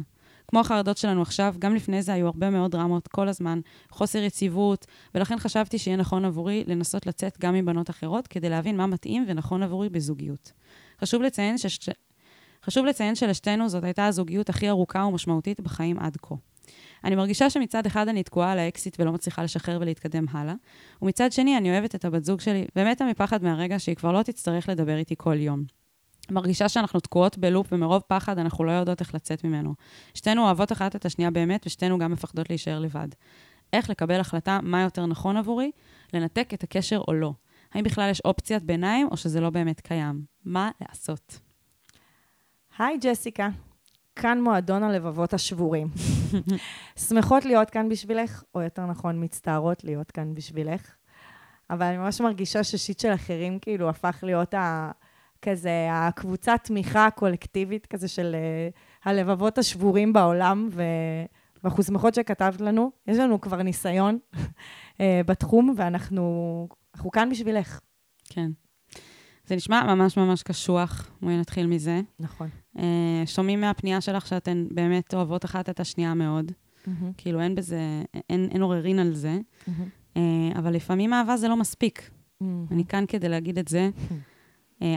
כמו 0.48 0.60
החרדות 0.60 0.96
שלנו 0.96 1.22
עכשיו, 1.22 1.54
גם 1.58 1.74
לפני 1.74 2.02
זה 2.02 2.12
היו 2.12 2.26
הרבה 2.26 2.50
מאוד 2.50 2.70
דרמות 2.70 3.08
כל 3.08 3.28
הזמן, 3.28 3.60
חוסר 3.90 4.18
יציבות, 4.18 4.86
ולכן 5.14 5.38
חשבתי 5.38 5.78
שיהיה 5.78 5.96
נכון 5.96 6.24
עבורי 6.24 6.64
לנסות 6.66 7.06
לצאת 7.06 7.38
גם 7.40 7.54
עם 7.54 7.64
בנות 7.64 7.90
אחרות, 7.90 8.26
כדי 8.26 8.48
להבין 8.48 8.76
מה 8.76 8.86
מתאים 8.86 9.24
ונכון 9.28 9.62
עבורי 9.62 9.88
בזוגיות. 9.88 10.52
חשוב 11.00 11.22
לציין, 11.22 11.58
שש... 11.58 11.88
חשוב 12.64 12.86
לציין 12.86 13.14
שלשתינו 13.14 13.68
זאת 13.68 13.84
הייתה 13.84 14.06
הזוגיות 14.06 14.48
הכי 14.48 14.68
ארוכה 14.68 15.04
ומשמעותית 15.04 15.60
בחיים 15.60 15.98
עד 15.98 16.16
כה. 16.22 16.34
אני 17.04 17.14
מרגישה 17.14 17.50
שמצד 17.50 17.86
אחד 17.86 18.08
אני 18.08 18.22
תקועה 18.22 18.52
על 18.52 18.58
האקסיט 18.58 19.00
ולא 19.00 19.12
מצליחה 19.12 19.42
לשחרר 19.42 19.78
ולהתקדם 19.80 20.24
הלאה, 20.30 20.54
ומצד 21.02 21.32
שני 21.32 21.56
אני 21.56 21.70
אוהבת 21.70 21.94
את 21.94 22.04
הבת 22.04 22.24
זוג 22.24 22.40
שלי, 22.40 22.64
ומתה 22.76 23.04
מפחד 23.04 23.42
מהרגע 23.42 23.78
שהיא 23.78 23.96
כבר 23.96 24.12
לא 24.12 24.22
תצטרך 24.22 24.68
לדבר 24.68 24.96
איתי 24.96 25.14
כל 25.18 25.40
יום. 25.40 25.81
מרגישה 26.30 26.68
שאנחנו 26.68 27.00
תקועות 27.00 27.38
בלופ, 27.38 27.72
ומרוב 27.72 28.02
פחד 28.06 28.38
אנחנו 28.38 28.64
לא 28.64 28.72
יודעות 28.72 29.00
איך 29.00 29.14
לצאת 29.14 29.44
ממנו. 29.44 29.74
שתינו 30.14 30.42
אוהבות 30.42 30.72
אחת 30.72 30.96
את 30.96 31.06
השנייה 31.06 31.30
באמת, 31.30 31.66
ושתינו 31.66 31.98
גם 31.98 32.12
מפחדות 32.12 32.50
להישאר 32.50 32.78
לבד. 32.78 33.08
איך 33.72 33.90
לקבל 33.90 34.20
החלטה 34.20 34.58
מה 34.62 34.82
יותר 34.82 35.06
נכון 35.06 35.36
עבורי, 35.36 35.70
לנתק 36.12 36.54
את 36.54 36.62
הקשר 36.62 37.02
או 37.08 37.12
לא. 37.12 37.32
האם 37.74 37.84
בכלל 37.84 38.10
יש 38.10 38.20
אופציית 38.20 38.62
ביניים, 38.62 39.08
או 39.10 39.16
שזה 39.16 39.40
לא 39.40 39.50
באמת 39.50 39.80
קיים? 39.80 40.24
מה 40.44 40.70
לעשות? 40.80 41.38
היי 42.78 42.98
ג'סיקה, 43.00 43.48
כאן 44.16 44.40
מועדון 44.40 44.82
הלבבות 44.82 45.34
השבורים. 45.34 45.88
שמחות 47.08 47.44
להיות 47.44 47.70
כאן 47.70 47.88
בשבילך, 47.88 48.42
או 48.54 48.62
יותר 48.62 48.86
נכון, 48.86 49.24
מצטערות 49.24 49.84
להיות 49.84 50.10
כאן 50.10 50.34
בשבילך. 50.34 50.94
אבל 51.70 51.86
אני 51.86 51.96
ממש 51.96 52.20
מרגישה 52.20 52.64
ששיט 52.64 53.00
של 53.00 53.14
אחרים 53.14 53.58
כאילו 53.58 53.88
הפך 53.88 54.18
להיות 54.22 54.54
ה... 54.54 54.90
כזה 55.42 55.88
הקבוצת 55.90 56.60
תמיכה 56.64 57.06
הקולקטיבית 57.06 57.86
כזה 57.86 58.08
של 58.08 58.36
uh, 58.74 59.08
הלבבות 59.08 59.58
השבורים 59.58 60.12
בעולם. 60.12 60.68
ואנחנו 61.62 61.82
שמחות 61.82 62.14
שכתבת 62.14 62.60
לנו. 62.60 62.90
יש 63.06 63.18
לנו 63.18 63.40
כבר 63.40 63.62
ניסיון 63.62 64.18
uh, 64.34 64.38
בתחום, 65.28 65.74
ואנחנו 65.76 66.68
אנחנו 66.94 67.10
כאן 67.10 67.30
בשבילך. 67.30 67.80
כן. 68.28 68.50
זה 69.46 69.56
נשמע 69.56 69.94
ממש 69.94 70.16
ממש 70.16 70.42
קשוח, 70.42 71.10
בואי 71.22 71.36
נתחיל 71.38 71.66
מזה. 71.66 72.00
נכון. 72.20 72.48
Uh, 72.76 72.80
שומעים 73.26 73.60
מהפנייה 73.60 74.00
שלך 74.00 74.26
שאתן 74.26 74.66
באמת 74.70 75.14
אוהבות 75.14 75.44
אחת 75.44 75.68
את 75.68 75.80
השנייה 75.80 76.14
מאוד. 76.14 76.52
כאילו, 77.16 77.40
אין 77.40 77.54
בזה, 77.54 78.02
אין, 78.30 78.48
אין 78.50 78.62
עוררין 78.62 78.98
על 78.98 79.14
זה. 79.14 79.38
Uh, 79.68 80.18
אבל 80.58 80.74
לפעמים 80.74 81.12
אהבה 81.12 81.36
זה 81.36 81.48
לא 81.48 81.56
מספיק. 81.56 82.10
אני 82.70 82.84
כאן 82.84 83.04
כדי 83.08 83.28
להגיד 83.28 83.58
את 83.58 83.68
זה. 83.68 83.90
Uh, 83.94 84.12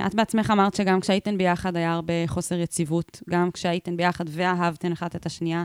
את 0.05 0.15
בעצמך 0.15 0.51
אמרת 0.51 0.73
שגם 0.73 0.99
כשהייתן 0.99 1.37
ביחד 1.37 1.75
היה 1.75 1.93
הרבה 1.93 2.13
חוסר 2.27 2.59
יציבות, 2.59 3.21
גם 3.29 3.51
כשהייתן 3.51 3.97
ביחד 3.97 4.25
ואהבתן 4.27 4.91
אחת 4.91 5.15
את 5.15 5.25
השנייה, 5.25 5.63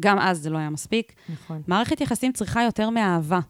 גם 0.00 0.18
אז 0.18 0.38
זה 0.38 0.50
לא 0.50 0.58
היה 0.58 0.70
מספיק. 0.70 1.12
נכון. 1.28 1.62
מערכת 1.66 2.00
יחסים 2.00 2.32
צריכה 2.32 2.62
יותר 2.62 2.90
מאהבה. 2.90 3.40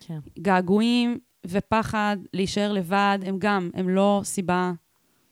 כן. 0.00 0.18
געגועים 0.38 1.18
ופחד 1.46 2.16
להישאר 2.32 2.72
לבד, 2.72 3.18
הם 3.26 3.36
גם, 3.38 3.70
הם 3.74 3.88
לא 3.88 4.20
סיבה 4.24 4.72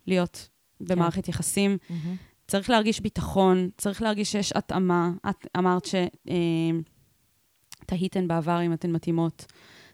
להיות 0.06 0.48
במערכת 0.80 1.28
יחסים. 1.28 1.78
מהמם. 1.90 2.16
צריך 2.46 2.70
להרגיש 2.70 3.00
ביטחון, 3.00 3.68
צריך 3.76 4.02
להרגיש 4.02 4.32
שיש 4.32 4.52
התאמה. 4.52 5.10
את 5.30 5.46
אמרת 5.58 5.88
שתהיתן 7.84 8.28
בעבר 8.28 8.62
אם 8.62 8.72
אתן 8.72 8.92
מתאימות. 8.92 9.46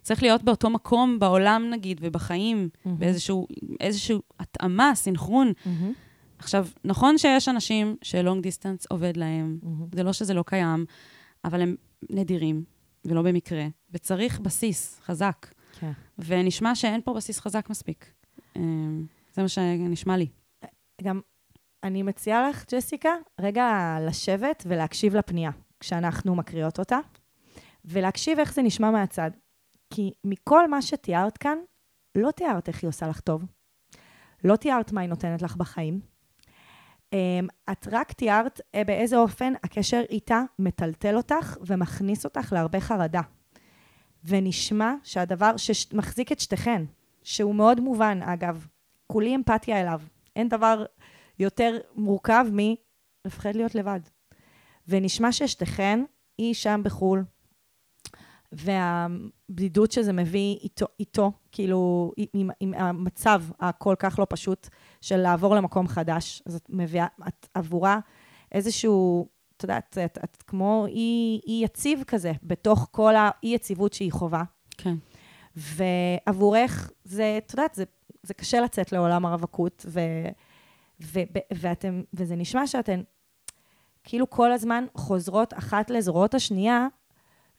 צריך 0.08 0.22
להיות 0.22 0.42
באותו 0.42 0.70
מקום 0.70 1.18
בעולם, 1.18 1.70
נגיד, 1.70 2.00
ובחיים, 2.02 2.68
מהמם. 2.84 2.98
באיזשהו 2.98 3.46
איזשהו 3.80 4.20
התאמה, 4.40 4.92
סינכרון. 4.94 5.52
מהמם. 5.66 5.92
עכשיו, 6.38 6.66
נכון 6.84 7.18
שיש 7.18 7.48
אנשים 7.48 7.96
שלונג 8.02 8.42
דיסטנס 8.42 8.86
עובד 8.86 9.16
להם, 9.16 9.58
מהמם. 9.62 9.86
זה 9.94 10.02
לא 10.02 10.12
שזה 10.12 10.34
לא 10.34 10.44
קיים, 10.46 10.84
אבל 11.44 11.60
הם 11.62 11.76
נדירים, 12.10 12.64
ולא 13.04 13.22
במקרה, 13.22 13.66
וצריך 13.90 14.40
בסיס 14.40 15.00
חזק. 15.04 15.46
כן. 15.80 15.92
ונשמע 16.18 16.74
שאין 16.74 17.00
פה 17.04 17.14
בסיס 17.14 17.40
חזק 17.40 17.70
מספיק. 17.70 18.12
אה, 18.56 18.62
זה 19.34 19.42
מה 19.42 19.48
שנשמע 19.48 20.16
לי. 20.16 20.26
גם 21.02 21.20
אני 21.84 22.02
מציעה 22.02 22.48
לך, 22.48 22.64
ג'סיקה, 22.74 23.12
רגע 23.40 23.96
לשבת 24.06 24.64
ולהקשיב 24.68 25.16
לפנייה 25.16 25.50
כשאנחנו 25.80 26.34
מקריאות 26.34 26.78
אותה, 26.78 26.98
ולהקשיב 27.84 28.38
איך 28.38 28.54
זה 28.54 28.62
נשמע 28.62 28.90
מהצד. 28.90 29.30
כי 29.90 30.12
מכל 30.24 30.68
מה 30.68 30.82
שתיארת 30.82 31.38
כאן, 31.38 31.58
לא 32.14 32.30
תיארת 32.30 32.68
איך 32.68 32.82
היא 32.82 32.88
עושה 32.88 33.06
לך 33.06 33.20
טוב, 33.20 33.44
לא 34.44 34.56
תיארת 34.56 34.92
מה 34.92 35.00
היא 35.00 35.08
נותנת 35.08 35.42
לך 35.42 35.56
בחיים. 35.56 36.00
אמ, 37.12 37.46
את 37.72 37.88
רק 37.90 38.12
תיארת 38.12 38.60
אה, 38.74 38.84
באיזה 38.84 39.16
אופן 39.16 39.52
הקשר 39.64 40.02
איתה 40.10 40.42
מטלטל 40.58 41.16
אותך 41.16 41.56
ומכניס 41.66 42.24
אותך 42.24 42.52
להרבה 42.52 42.80
חרדה. 42.80 43.20
ונשמע 44.24 44.94
שהדבר 45.02 45.56
שמחזיק 45.56 46.32
את 46.32 46.40
שתיכן, 46.40 46.82
שהוא 47.22 47.54
מאוד 47.54 47.80
מובן, 47.80 48.22
אגב, 48.22 48.66
כולי 49.06 49.36
אמפתיה 49.36 49.80
אליו. 49.80 50.00
אין 50.36 50.48
דבר 50.48 50.84
יותר 51.38 51.78
מורכב 51.94 52.46
מלפחד 52.52 53.56
להיות 53.56 53.74
לבד. 53.74 54.00
ונשמע 54.88 55.32
ששתיכן, 55.32 56.04
היא 56.38 56.54
שם 56.54 56.80
בחו"ל, 56.84 57.24
והבדידות 58.52 59.92
שזה 59.92 60.12
מביא 60.12 60.56
איתו, 60.62 60.86
איתו 61.00 61.32
כאילו, 61.52 62.12
עם, 62.32 62.50
עם 62.60 62.74
המצב 62.74 63.42
הכל 63.60 63.94
כך 63.98 64.18
לא 64.18 64.26
פשוט 64.28 64.68
של 65.00 65.16
לעבור 65.16 65.54
למקום 65.54 65.88
חדש, 65.88 66.42
אז 66.46 66.54
את 66.54 66.66
מביאה, 66.68 67.06
את 67.28 67.48
עבורה 67.54 67.98
איזשהו, 68.52 69.28
את 69.56 69.62
יודעת, 69.62 69.98
את, 70.04 70.18
את 70.24 70.42
כמו 70.46 70.86
אי, 70.88 71.40
אי 71.46 71.60
יציב 71.64 72.02
כזה, 72.06 72.32
בתוך 72.42 72.88
כל 72.90 73.14
האי-יציבות 73.16 73.92
שהיא 73.92 74.12
חווה. 74.12 74.42
כן. 74.78 74.94
ועבורך 75.56 76.90
זה, 77.04 77.38
את 77.38 77.52
יודעת, 77.52 77.74
זה, 77.74 77.84
זה 78.22 78.34
קשה 78.34 78.60
לצאת 78.60 78.92
לעולם 78.92 79.26
הרווקות, 79.26 79.86
ו, 79.88 80.00
ו, 81.02 81.20
ו, 81.34 81.38
ואתם, 81.54 82.02
וזה 82.14 82.36
נשמע 82.36 82.66
שאתן 82.66 83.00
כאילו 84.04 84.30
כל 84.30 84.52
הזמן 84.52 84.84
חוזרות 84.94 85.54
אחת 85.54 85.90
לזרועות 85.90 86.34
השנייה, 86.34 86.86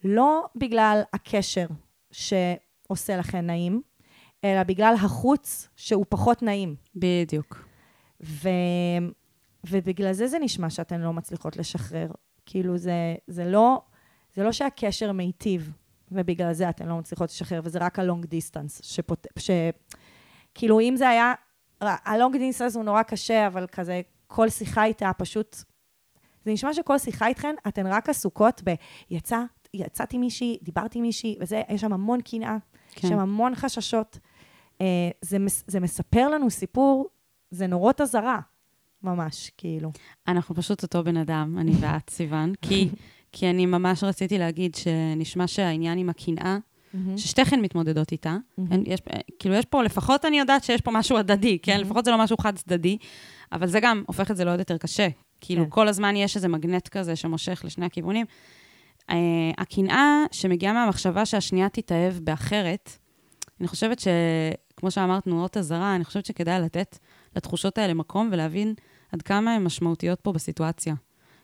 לא 0.03 0.45
בגלל 0.55 1.01
הקשר 1.13 1.65
שעושה 2.11 3.17
לכן 3.17 3.45
נעים, 3.45 3.81
אלא 4.43 4.63
בגלל 4.63 4.93
החוץ 5.01 5.67
שהוא 5.75 6.05
פחות 6.09 6.43
נעים. 6.43 6.75
בדיוק. 6.95 7.65
ו, 8.23 8.49
ובגלל 9.69 10.13
זה 10.13 10.27
זה 10.27 10.39
נשמע 10.39 10.69
שאתן 10.69 11.01
לא 11.01 11.13
מצליחות 11.13 11.57
לשחרר. 11.57 12.11
כאילו, 12.45 12.77
זה, 12.77 13.15
זה, 13.27 13.45
לא, 13.45 13.81
זה 14.35 14.43
לא 14.43 14.51
שהקשר 14.51 15.11
מיטיב, 15.11 15.71
ובגלל 16.11 16.53
זה 16.53 16.69
אתן 16.69 16.87
לא 16.87 16.97
מצליחות 16.97 17.29
לשחרר, 17.29 17.61
וזה 17.63 17.79
רק 17.79 17.99
ה 17.99 18.04
long 18.04 18.25
distance, 18.25 18.81
שפות... 18.83 19.27
ש... 19.39 19.49
כאילו, 20.53 20.79
אם 20.79 20.93
זה 20.97 21.09
היה... 21.09 21.33
ה 21.81 21.92
long 21.92 22.37
distance 22.37 22.75
הוא 22.75 22.83
נורא 22.83 23.03
קשה, 23.03 23.47
אבל 23.47 23.67
כזה, 23.67 24.01
כל 24.27 24.49
שיחה 24.49 24.85
איתה 24.85 25.11
פשוט... 25.17 25.55
זה 26.45 26.51
נשמע 26.51 26.73
שכל 26.73 26.97
שיחה 26.97 27.27
איתכן, 27.27 27.55
אתן 27.67 27.87
רק 27.87 28.09
עסוקות 28.09 28.61
ב... 28.65 28.73
יצא, 29.09 29.43
יצאתי 29.73 30.17
מישהי, 30.17 30.57
דיברתי 30.63 30.99
עם 30.99 31.03
מישהי, 31.05 31.35
וזה, 31.39 31.61
יש 31.69 31.81
שם 31.81 31.93
המון 31.93 32.21
קנאה, 32.21 32.57
כן. 32.91 33.07
יש 33.07 33.13
שם 33.13 33.19
המון 33.19 33.55
חששות. 33.55 34.19
אה, 34.81 34.85
זה, 35.21 35.39
מס- 35.39 35.63
זה 35.67 35.79
מספר 35.79 36.29
לנו 36.29 36.49
סיפור, 36.49 37.07
זה 37.51 37.67
נורות 37.67 38.01
אזהרה, 38.01 38.39
ממש, 39.03 39.51
כאילו. 39.57 39.91
אנחנו 40.27 40.55
פשוט 40.55 40.83
אותו 40.83 41.03
בן 41.03 41.17
אדם, 41.17 41.57
אני 41.59 41.71
ואת, 41.79 42.09
סיוון, 42.15 42.53
כי, 42.61 42.89
כי 43.31 43.49
אני 43.49 43.65
ממש 43.65 44.03
רציתי 44.03 44.37
להגיד 44.37 44.75
שנשמע 44.75 45.47
שהעניין 45.47 45.97
עם 45.97 46.09
הקנאה, 46.09 46.57
ששתיכן 47.17 47.61
מתמודדות 47.61 48.11
איתה, 48.11 48.37
מהמם. 48.57 48.71
אין- 48.71 48.83
יש, 48.87 48.99
כאילו 49.39 49.55
יש 49.55 49.65
פה, 49.65 49.83
לפחות 49.83 50.25
אני 50.25 50.39
יודעת 50.39 50.63
שיש 50.63 50.81
פה 50.81 50.91
משהו 50.91 51.17
הדדי, 51.17 51.59
כן? 51.59 51.71
מהמם. 51.71 51.83
לפחות 51.85 52.05
זה 52.05 52.11
לא 52.11 52.17
משהו 52.17 52.37
חד-צדדי, 52.37 52.97
אבל 53.51 53.67
זה 53.67 53.79
גם 53.79 54.03
הופך 54.07 54.31
את 54.31 54.37
זה 54.37 54.45
לעוד 54.45 54.59
יותר 54.59 54.77
קשה. 54.77 55.07
כאילו, 55.41 55.63
כן. 55.63 55.69
כל 55.69 55.87
הזמן 55.87 56.15
יש 56.15 56.35
איזה 56.35 56.47
מגנט 56.47 56.87
כזה 56.87 57.15
שמושך 57.15 57.61
לשני 57.65 57.85
הכיוונים. 57.85 58.25
אה, 59.09 59.15
הקנאה 59.57 60.23
שמגיעה 60.31 60.73
מהמחשבה 60.73 61.25
שהשנייה 61.25 61.69
תתאהב 61.69 62.13
באחרת, 62.13 62.89
אני 63.59 63.67
חושבת 63.67 63.99
שכמו 63.99 64.91
שאמרת, 64.91 65.23
תנועות 65.23 65.57
אזהרה, 65.57 65.95
אני 65.95 66.03
חושבת 66.05 66.25
שכדאי 66.25 66.61
לתת 66.61 66.97
לתחושות 67.35 67.77
האלה 67.77 67.93
מקום 67.93 68.29
ולהבין 68.31 68.73
עד 69.11 69.21
כמה 69.21 69.55
הן 69.55 69.63
משמעותיות 69.63 70.21
פה 70.21 70.31
בסיטואציה. 70.31 70.95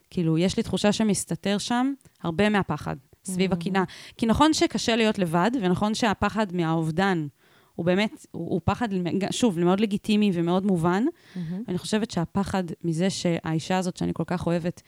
כאילו, 0.09 0.37
יש 0.37 0.57
לי 0.57 0.63
תחושה 0.63 0.91
שמסתתר 0.91 1.57
שם 1.57 1.93
הרבה 2.23 2.49
מהפחד 2.49 2.95
סביב 3.25 3.51
Mhm. 3.51 3.55
הקנאה. 3.55 3.83
כי 4.17 4.25
נכון 4.25 4.53
שקשה 4.53 4.95
להיות 4.95 5.19
לבד, 5.19 5.51
ונכון 5.61 5.93
שהפחד 5.95 6.55
מהאובדן 6.55 7.27
הוא 7.75 7.85
באמת, 7.85 8.25
הוא, 8.31 8.49
הוא 8.49 8.61
פחד, 8.63 8.87
שוב, 9.31 9.59
מאוד 9.59 9.79
לגיטימי 9.79 10.31
ומאוד 10.33 10.65
מובן. 10.65 11.05
מהמם. 11.35 11.63
אני 11.67 11.77
חושבת 11.77 12.11
שהפחד 12.11 12.63
מזה 12.83 13.09
שהאישה 13.09 13.77
הזאת, 13.77 13.97
שאני 13.97 14.11
כל 14.13 14.23
כך 14.27 14.47
אוהבת, 14.47 14.81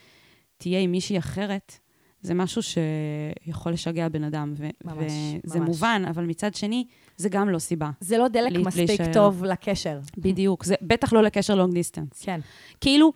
תהיה 0.58 0.80
עם 0.80 0.92
מישהי 0.92 1.18
אחרת, 1.18 1.80
זה 2.22 2.34
משהו 2.34 2.62
שיכול 2.64 3.72
לשגע 3.74 4.10
בן 4.10 4.24
אדם. 4.24 4.54
ו- 4.58 4.70
ממש, 4.86 5.12
וזה 5.46 5.60
ממש. 5.60 5.68
מובן, 5.68 6.04
אבל 6.10 6.24
מצד 6.26 6.56
שני, 6.56 6.86
זה 7.18 7.30
גם 7.30 7.50
לא 7.50 7.60
סיבה. 7.60 7.90
זה 8.00 8.18
לא 8.18 8.28
דלק 8.28 8.52
לי- 8.52 8.64
מספיק 8.64 8.88
להישאר. 8.90 9.14
טוב 9.14 9.44
לקשר. 9.46 10.00
בדיוק. 10.18 10.64
זה 10.64 10.76
בטח 10.82 11.14
לא 11.14 11.24
לקשר 11.24 11.56
long 11.56 11.74
distance. 11.74 12.22
כן. 12.22 12.40
כאילו, 12.82 13.14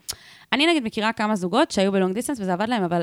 אני 0.54 0.66
נגיד 0.68 0.84
מכירה 0.84 1.14
כמה 1.14 1.36
זוגות 1.36 1.72
שהיו 1.72 1.92
ב 1.92 1.96
long 1.96 2.14
distance 2.14 2.40
וזה 2.40 2.54
עבד 2.54 2.70
להם, 2.70 2.84
אבל 2.84 3.02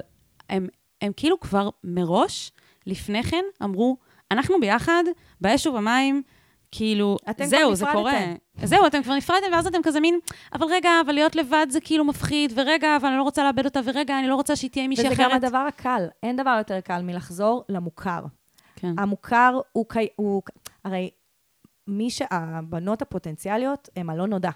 הם, 0.50 0.66
הם 1.02 1.12
כאילו 1.16 1.40
כבר 1.40 1.68
מראש, 1.84 2.52
לפני 2.87 3.22
כן, 3.22 3.44
אמרו, 3.64 3.96
אנחנו 4.30 4.54
ביחד, 4.61 5.04
באש 5.40 5.66
ובמים, 5.66 6.22
כאילו, 6.70 7.16
זהו, 7.44 7.74
זה. 7.74 7.87
קורה. 7.92 8.18
זהו, 8.64 8.87
אתם 8.87 9.02
כבר 9.02 9.14
נפרדתם, 9.14 9.46
ואז 9.52 9.66
אתם 9.66 9.78
כזה 9.83 10.00
מין, 10.00 10.18
אבל 10.52 10.66
רגע, 10.70 10.90
אבל 11.07 11.12
להיות 11.12 11.37
לבד 11.37 11.66
זה 11.70 11.81
כאילו 11.81 12.04
מפחיד, 12.04 12.52
ורגע, 12.57 12.96
אבל 12.96 13.09
אני 13.09 13.18
לא 13.18 13.22
רוצה 13.22 13.44
לאבד 13.44 13.64
אותה, 13.64 13.81
ורגע, 13.85 14.18
אני 14.18 14.28
לא 14.28 14.35
רוצה 14.35 14.57
שהיא 14.57 14.70
תהיה 14.70 14.85
עם 14.85 14.88
מישהי 14.88 15.04
וזה 15.04 15.14
אחרת. 15.14 15.31
גם 15.31 15.37
הדבר 15.37 15.59
הקל. 15.59 16.07
אין 16.22 16.37
דבר 16.37 16.54
יותר 16.59 16.81
קל 16.81 17.02
מלחזור 17.02 17.64
למוכר. 17.68 18.20
כן, 18.76 18.94
המוכר 18.98 19.61
הוא. 19.72 19.87
הוא... 20.16 20.42
הרי 20.85 21.11
מי 21.87 22.11
שהבנות 22.11 23.02
הפוטנציאליות 23.02 23.88
הם 23.96 24.11
הלא 24.11 24.26
נודע. 24.26 24.50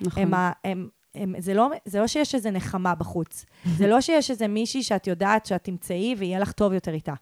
נכון. 0.00 0.22
הם 0.22 0.34
ה... 0.34 0.52
הם... 0.64 0.88
הם... 1.14 1.34
זה, 1.38 1.54
לא... 1.54 1.70
זה 1.84 2.00
לא 2.00 2.06
שיש 2.06 2.34
איזה 2.34 2.50
נחמה 2.50 2.94
בחוץ. 2.94 3.44
זה 3.76 3.86
לא 3.86 4.00
שיש 4.00 4.30
איזה 4.30 4.48
מישהי 4.48 4.82
שאת 4.82 5.06
יודעת 5.06 5.46
שאת 5.46 5.64
תמצאי 5.64 6.14
ויהיה 6.18 6.38
לך 6.38 6.52
טוב 6.52 6.72
יותר 6.72 6.92
איתה. 6.92 7.14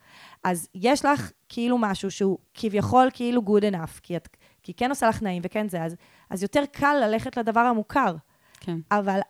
אז 0.44 0.68
יש 0.74 1.04
לך 1.04 1.32
כאילו 1.48 1.78
משהו 1.78 2.10
שהוא 2.10 2.38
כביכול 2.54 3.08
כאילו 3.12 3.42
good 3.42 3.72
enough, 3.72 4.00
כי 4.02 4.16
את 4.16 4.28
כי 4.66 4.74
כן 4.74 4.90
עושה 4.90 5.08
לך 5.08 5.22
נעים 5.22 5.42
וכן 5.44 5.68
זה, 5.68 5.82
אז, 5.82 5.96
אז 6.30 6.42
יותר 6.42 6.62
קל 6.72 6.96
ללכת 7.04 7.36
לדבר 7.36 7.60
המוכר. 7.60 8.16
כן. 8.60 8.76
אבל, 8.90 9.20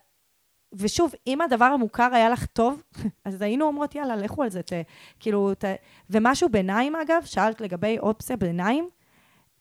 ושוב, 0.72 1.12
אם 1.26 1.40
הדבר 1.40 1.64
המוכר 1.64 2.08
היה 2.12 2.28
לך 2.28 2.46
טוב, 2.46 2.82
אז 3.24 3.42
היינו 3.42 3.64
אומרות, 3.64 3.94
יאללה, 3.94 4.16
לכו 4.16 4.42
על 4.42 4.50
זה. 4.50 4.62
ת, 4.62 4.72
כאילו, 5.20 5.54
ת, 5.54 5.64
ומשהו 6.10 6.48
ביניים, 6.48 6.96
אגב, 6.96 7.22
שאלת 7.24 7.60
לגבי 7.60 7.98
אופציה 7.98 8.36
ביניים, 8.36 8.88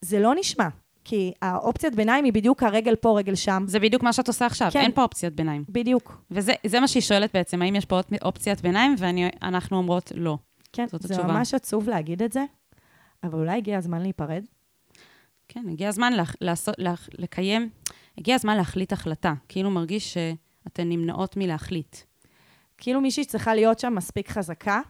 זה 0.01 0.19
לא 0.19 0.35
נשמע. 0.35 0.67
כי 1.05 1.33
האופציית 1.41 1.95
ביניים 1.95 2.25
היא 2.25 2.33
בדיוק 2.33 2.63
הרגל 2.63 2.95
פה, 2.95 3.17
רגל 3.17 3.35
שם. 3.35 3.63
זה 3.67 3.79
בדיוק 3.79 4.03
מה 4.03 4.13
שאת 4.13 4.27
עושה 4.27 4.45
עכשיו, 4.45 4.69
כן. 4.71 4.79
אין 4.79 4.91
פה 4.91 5.03
אופציית 5.03 5.35
ביניים. 5.35 5.63
בדיוק. 5.69 6.21
וזה 6.31 6.53
זה 6.65 6.79
מה 6.79 6.87
שהיא 6.87 7.03
שואלת 7.03 7.33
בעצם, 7.33 7.61
האם 7.61 7.75
יש 7.75 7.85
פה 7.85 7.99
אופציית 8.21 8.61
ביניים, 8.61 8.95
ואנחנו 8.97 9.77
אומרות 9.77 10.11
לא. 10.15 10.37
כן, 10.73 10.87
זאת 10.87 11.01
זה 11.01 11.13
התשובה. 11.13 11.33
ממש 11.33 11.53
עצוב 11.53 11.89
להגיד 11.89 12.23
את 12.23 12.31
זה, 12.31 12.43
אבל 13.23 13.39
אולי 13.39 13.57
הגיע 13.57 13.77
הזמן 13.77 14.01
להיפרד. 14.01 14.43
כן, 15.47 15.65
הגיע 15.71 15.89
הזמן 15.89 16.13
להח, 16.13 16.35
לעשות, 16.41 16.75
להח, 16.77 17.09
לקיים, 17.13 17.69
הגיע 18.17 18.35
הזמן 18.35 18.57
להחליט 18.57 18.93
החלטה. 18.93 19.33
כאילו 19.47 19.71
מרגיש 19.71 20.13
שאתן 20.13 20.89
נמנעות 20.89 21.37
מלהחליט. 21.37 21.97
כאילו 22.77 23.01
מישהי 23.01 23.25
צריכה 23.25 23.55
להיות 23.55 23.79
שם 23.79 23.95
מספיק 23.95 24.29
חזקה, 24.29 24.81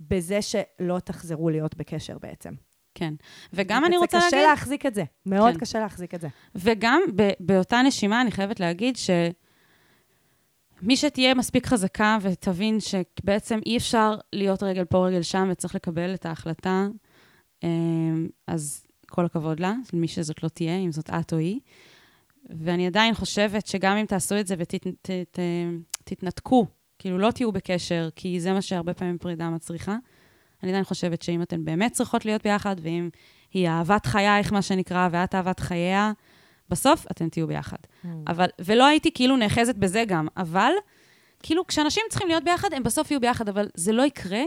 בזה 0.00 0.42
שלא 0.42 0.98
תחזרו 0.98 1.50
להיות 1.50 1.74
בקשר 1.74 2.18
בעצם. 2.18 2.54
כן. 2.98 3.14
וגם 3.52 3.84
אני 3.84 3.96
רוצה 3.96 4.20
זה 4.20 4.26
קשה 4.26 4.36
להגיד, 4.36 4.50
להחזיק 4.50 4.86
את 4.86 4.94
זה, 4.94 5.04
מאוד 5.26 5.54
כן. 5.54 5.60
קשה 5.60 5.80
להחזיק 5.80 6.14
את 6.14 6.20
זה. 6.20 6.28
וגם 6.54 7.00
ב, 7.16 7.30
באותה 7.40 7.82
נשימה 7.82 8.20
אני 8.20 8.30
חייבת 8.30 8.60
להגיד 8.60 8.96
שמי 8.96 10.96
שתהיה 10.96 11.34
מספיק 11.34 11.66
חזקה 11.66 12.18
ותבין 12.22 12.78
שבעצם 12.80 13.58
אי 13.66 13.76
אפשר 13.76 14.14
להיות 14.32 14.62
רגל 14.62 14.84
פה, 14.84 15.06
רגל 15.06 15.22
שם, 15.22 15.48
וצריך 15.50 15.74
לקבל 15.74 16.14
את 16.14 16.26
ההחלטה, 16.26 16.86
אמ, 17.62 18.28
אז 18.46 18.86
כל 19.06 19.24
הכבוד 19.24 19.60
לה, 19.60 19.74
למי 19.92 20.08
שזאת 20.08 20.42
לא 20.42 20.48
תהיה, 20.48 20.76
אם 20.76 20.92
זאת 20.92 21.10
את 21.10 21.32
או 21.32 21.38
היא. 21.38 21.60
ואני 22.50 22.86
עדיין 22.86 23.14
חושבת 23.14 23.66
שגם 23.66 23.96
אם 23.96 24.06
תעשו 24.06 24.40
את 24.40 24.46
זה 24.46 24.54
ותתנתקו, 26.04 26.66
כאילו 26.98 27.18
לא 27.18 27.30
תהיו 27.30 27.52
בקשר, 27.52 28.08
כי 28.16 28.40
זה 28.40 28.52
מה 28.52 28.62
שהרבה 28.62 28.94
פעמים 28.94 29.18
פרידה 29.18 29.50
מצריכה, 29.50 29.96
אני 30.62 30.70
עדיין 30.70 30.84
חושבת 30.84 31.22
שאם 31.22 31.42
אתן 31.42 31.64
באמת 31.64 31.92
צריכות 31.92 32.24
להיות 32.24 32.42
ביחד, 32.42 32.76
ואם 32.82 33.08
היא 33.50 33.68
אהבת 33.68 34.06
חייך, 34.06 34.52
מה 34.52 34.62
שנקרא, 34.62 35.08
ואת 35.12 35.34
אהבת 35.34 35.60
חייה, 35.60 36.12
בסוף 36.68 37.06
אתן 37.10 37.28
תהיו 37.28 37.46
ביחד. 37.46 37.76
Mm. 38.04 38.08
אבל, 38.28 38.46
ולא 38.58 38.86
הייתי 38.86 39.12
כאילו 39.12 39.36
נאחזת 39.36 39.74
בזה 39.74 40.04
גם, 40.08 40.28
אבל 40.36 40.72
כאילו 41.42 41.66
כשאנשים 41.66 42.02
צריכים 42.10 42.28
להיות 42.28 42.44
ביחד, 42.44 42.72
הם 42.72 42.82
בסוף 42.82 43.10
יהיו 43.10 43.20
ביחד, 43.20 43.48
אבל 43.48 43.68
זה 43.74 43.92
לא 43.92 44.02
יקרה 44.02 44.42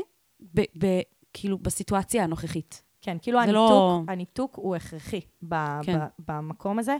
ב, 0.55 0.61
ב, 0.77 0.85
כאילו 1.33 1.57
בסיטואציה 1.57 2.23
הנוכחית. 2.23 2.81
כן, 3.01 3.17
כאילו 3.21 3.37
זה 3.37 3.43
הניתוק, 3.43 3.57
לא- 3.57 4.01
הניתוק 4.07 4.55
הוא 4.55 4.75
הכרחי 4.75 5.21
ב, 5.49 5.55
כן. 5.83 5.99
ב, 5.99 6.31
במקום 6.31 6.79
הזה, 6.79 6.97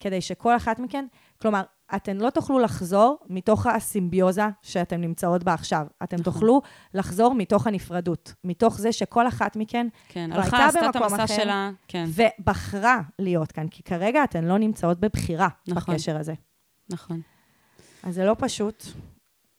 כדי 0.00 0.20
שכל 0.20 0.56
אחת 0.56 0.78
מכן, 0.78 1.06
כלומר, 1.42 1.62
אתן 1.96 2.16
לא 2.16 2.30
תוכלו 2.30 2.58
לחזור 2.58 3.18
מתוך 3.28 3.66
הסימביוזה 3.66 4.48
שאתן 4.62 5.00
נמצאות 5.00 5.44
בה 5.44 5.54
עכשיו. 5.54 5.86
אתן 6.02 6.16
נכון. 6.16 6.32
תוכלו 6.32 6.62
לחזור 6.94 7.34
מתוך 7.34 7.66
הנפרדות, 7.66 8.34
מתוך 8.44 8.78
זה 8.78 8.92
שכל 8.92 9.28
אחת 9.28 9.56
מכן 9.56 9.86
כן, 10.08 10.32
הלכה, 10.32 10.66
עשתה 10.66 10.90
את 10.90 10.96
המסע 10.96 11.24
אחר, 11.24 11.36
שלה, 11.36 11.70
כן, 11.88 12.04
ובחרה 12.08 13.00
להיות 13.18 13.52
כאן, 13.52 13.68
כי 13.68 13.82
כרגע 13.82 14.24
אתן 14.24 14.44
לא 14.44 14.58
נמצאות 14.58 15.00
בבחירה 15.00 15.48
נכון. 15.68 15.94
בקשר 15.94 16.16
הזה. 16.16 16.34
נכון. 16.90 17.20
אז 18.02 18.14
זה 18.14 18.24
לא 18.24 18.36
פשוט, 18.38 18.84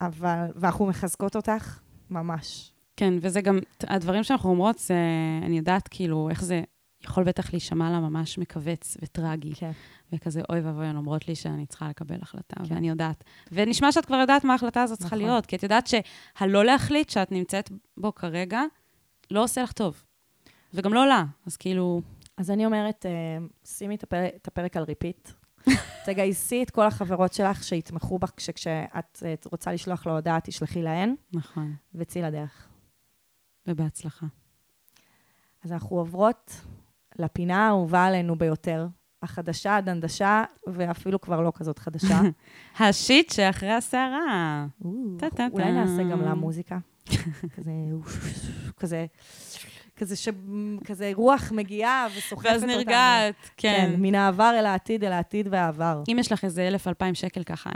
אבל, 0.01 0.45
ואנחנו 0.55 0.85
מחזקות 0.85 1.35
אותך 1.35 1.79
ממש. 2.09 2.71
כן, 2.97 3.13
וזה 3.21 3.41
גם, 3.41 3.59
הדברים 3.83 4.23
שאנחנו 4.23 4.49
אומרות, 4.49 4.79
זה, 4.79 4.95
אני 5.45 5.57
יודעת 5.57 5.87
כאילו 5.87 6.29
איך 6.29 6.43
זה 6.43 6.61
יכול 7.05 7.23
בטח 7.23 7.53
להישמע 7.53 7.91
לה 7.91 7.99
ממש 7.99 8.37
מכווץ 8.37 8.97
וטרגי, 9.01 9.55
כן. 9.55 9.71
וכזה, 10.13 10.41
אוי 10.49 10.59
ואבוי, 10.59 10.85
הן 10.85 10.95
אומרות 10.95 11.27
לי 11.27 11.35
שאני 11.35 11.65
צריכה 11.65 11.89
לקבל 11.89 12.17
החלטה, 12.21 12.55
כן. 12.55 12.73
ואני 12.75 12.89
יודעת. 12.89 13.23
ונשמע 13.51 13.91
שאת 13.91 14.05
כבר 14.05 14.15
יודעת 14.15 14.43
מה 14.43 14.53
ההחלטה 14.53 14.83
הזאת 14.83 14.99
צריכה 14.99 15.15
נכון. 15.15 15.27
להיות, 15.27 15.45
כי 15.45 15.55
את 15.55 15.63
יודעת 15.63 15.87
שהלא 15.87 16.65
להחליט 16.65 17.09
שאת 17.09 17.31
נמצאת 17.31 17.71
בו 17.97 18.15
כרגע, 18.15 18.61
לא 19.31 19.43
עושה 19.43 19.63
לך 19.63 19.71
טוב. 19.71 20.03
וגם 20.73 20.93
לא 20.93 21.07
לה, 21.07 21.23
אז 21.45 21.57
כאילו, 21.57 22.01
אז 22.37 22.51
אני 22.51 22.65
אומרת, 22.65 23.05
אה, 23.05 23.45
שימי 23.65 23.95
את 23.95 24.03
הפרק, 24.03 24.31
את 24.35 24.47
הפרק 24.47 24.77
על 24.77 24.83
ריפיט. 24.83 25.29
תגייסי 26.05 26.63
את 26.63 26.69
כל 26.69 26.85
החברות 26.87 27.33
שלך 27.33 27.63
שיתמכו 27.63 28.19
בך, 28.19 28.31
שכשאת 28.37 29.23
אה, 29.25 29.33
רוצה 29.51 29.71
לשלוח 29.71 30.05
לו 30.05 30.13
הודעה, 30.13 30.39
תשלחי 30.41 30.81
להן, 30.81 31.15
נכון, 31.33 31.75
וצאי 31.95 32.21
לדרך. 32.21 32.67
ובהצלחה. 33.67 34.25
אז 35.63 35.71
אנחנו 35.71 35.97
עוברות 35.97 36.61
לפינה 37.19 37.65
האהובה 37.67 38.05
עלינו 38.05 38.35
ביותר, 38.35 38.87
החדשה, 39.23 39.75
הדנדשה, 39.75 40.43
ואפילו 40.67 41.21
כבר 41.21 41.41
לא 41.41 41.51
כזאת 41.55 41.79
חדשה. 41.79 42.21
השיט 42.79 43.31
שאחרי 43.31 43.71
הסערה. 43.71 44.65
אולי 45.51 45.71
נעשה 45.71 46.03
גם 46.03 46.21
לה 46.21 46.33
מוזיקה. 46.33 46.77
כזה, 48.79 49.05
כזה, 49.97 50.15
ש... 50.15 50.29
כזה 50.85 51.11
רוח 51.15 51.51
מגיעה 51.51 52.07
וסוחפת 52.17 52.45
ואז 52.45 52.63
אותנו. 52.63 52.77
נרגעת, 52.77 53.33
כן, 53.57 53.89
כן. 53.93 54.01
מן 54.01 54.15
העבר 54.15 54.55
אל 54.59 54.65
העתיד, 54.65 55.03
אל 55.03 55.11
העתיד 55.11 55.47
והעבר. 55.51 56.03
אם 56.11 56.17
יש 56.19 56.31
לך 56.31 56.43
איזה 56.43 56.67
אלף, 56.67 56.87
אלפיים 56.87 57.15
שקל 57.15 57.43
ככה, 57.43 57.69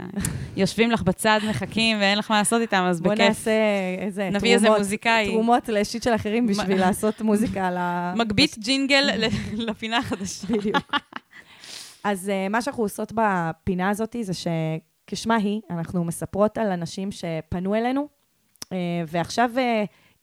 יושבים 0.56 0.90
לך 0.90 1.02
בצד, 1.02 1.40
מחכים, 1.50 1.96
ואין 2.00 2.18
לך 2.18 2.30
מה 2.30 2.38
לעשות 2.38 2.60
איתם, 2.60 2.86
אז 2.88 3.00
בוא 3.00 3.12
בכיף. 3.12 3.28
נעשה 3.28 3.50
איזה 3.98 4.30
נביא 4.32 4.54
איזה 4.54 4.64
תרומות- 4.66 4.78
מוזיקאי. 4.80 5.26
תרומות 5.32 5.68
לשיט 5.68 6.02
של 6.02 6.14
אחרים 6.14 6.46
בשביל 6.46 6.80
לעשות 6.80 7.20
מוזיקה 7.20 7.66
על 7.68 7.76
ה... 7.76 8.14
מגבית 8.16 8.58
ג'ינגל 8.58 9.10
ל- 9.16 9.24
לפינה 9.70 9.98
החדשה. 9.98 10.46
בדיוק. 10.46 10.76
אז 12.04 12.28
uh, 12.28 12.52
מה 12.52 12.62
שאנחנו 12.62 12.82
עושות 12.82 13.12
בפינה 13.14 13.88
הזאת 13.90 14.16
זה 14.20 14.32
שכשמה 14.34 15.36
היא, 15.36 15.60
אנחנו 15.70 16.04
מספרות 16.04 16.58
על 16.58 16.70
אנשים 16.72 17.08
שפנו 17.12 17.74
אלינו, 17.74 18.08
uh, 18.64 18.68
ועכשיו 19.08 19.50
uh, 19.54 19.60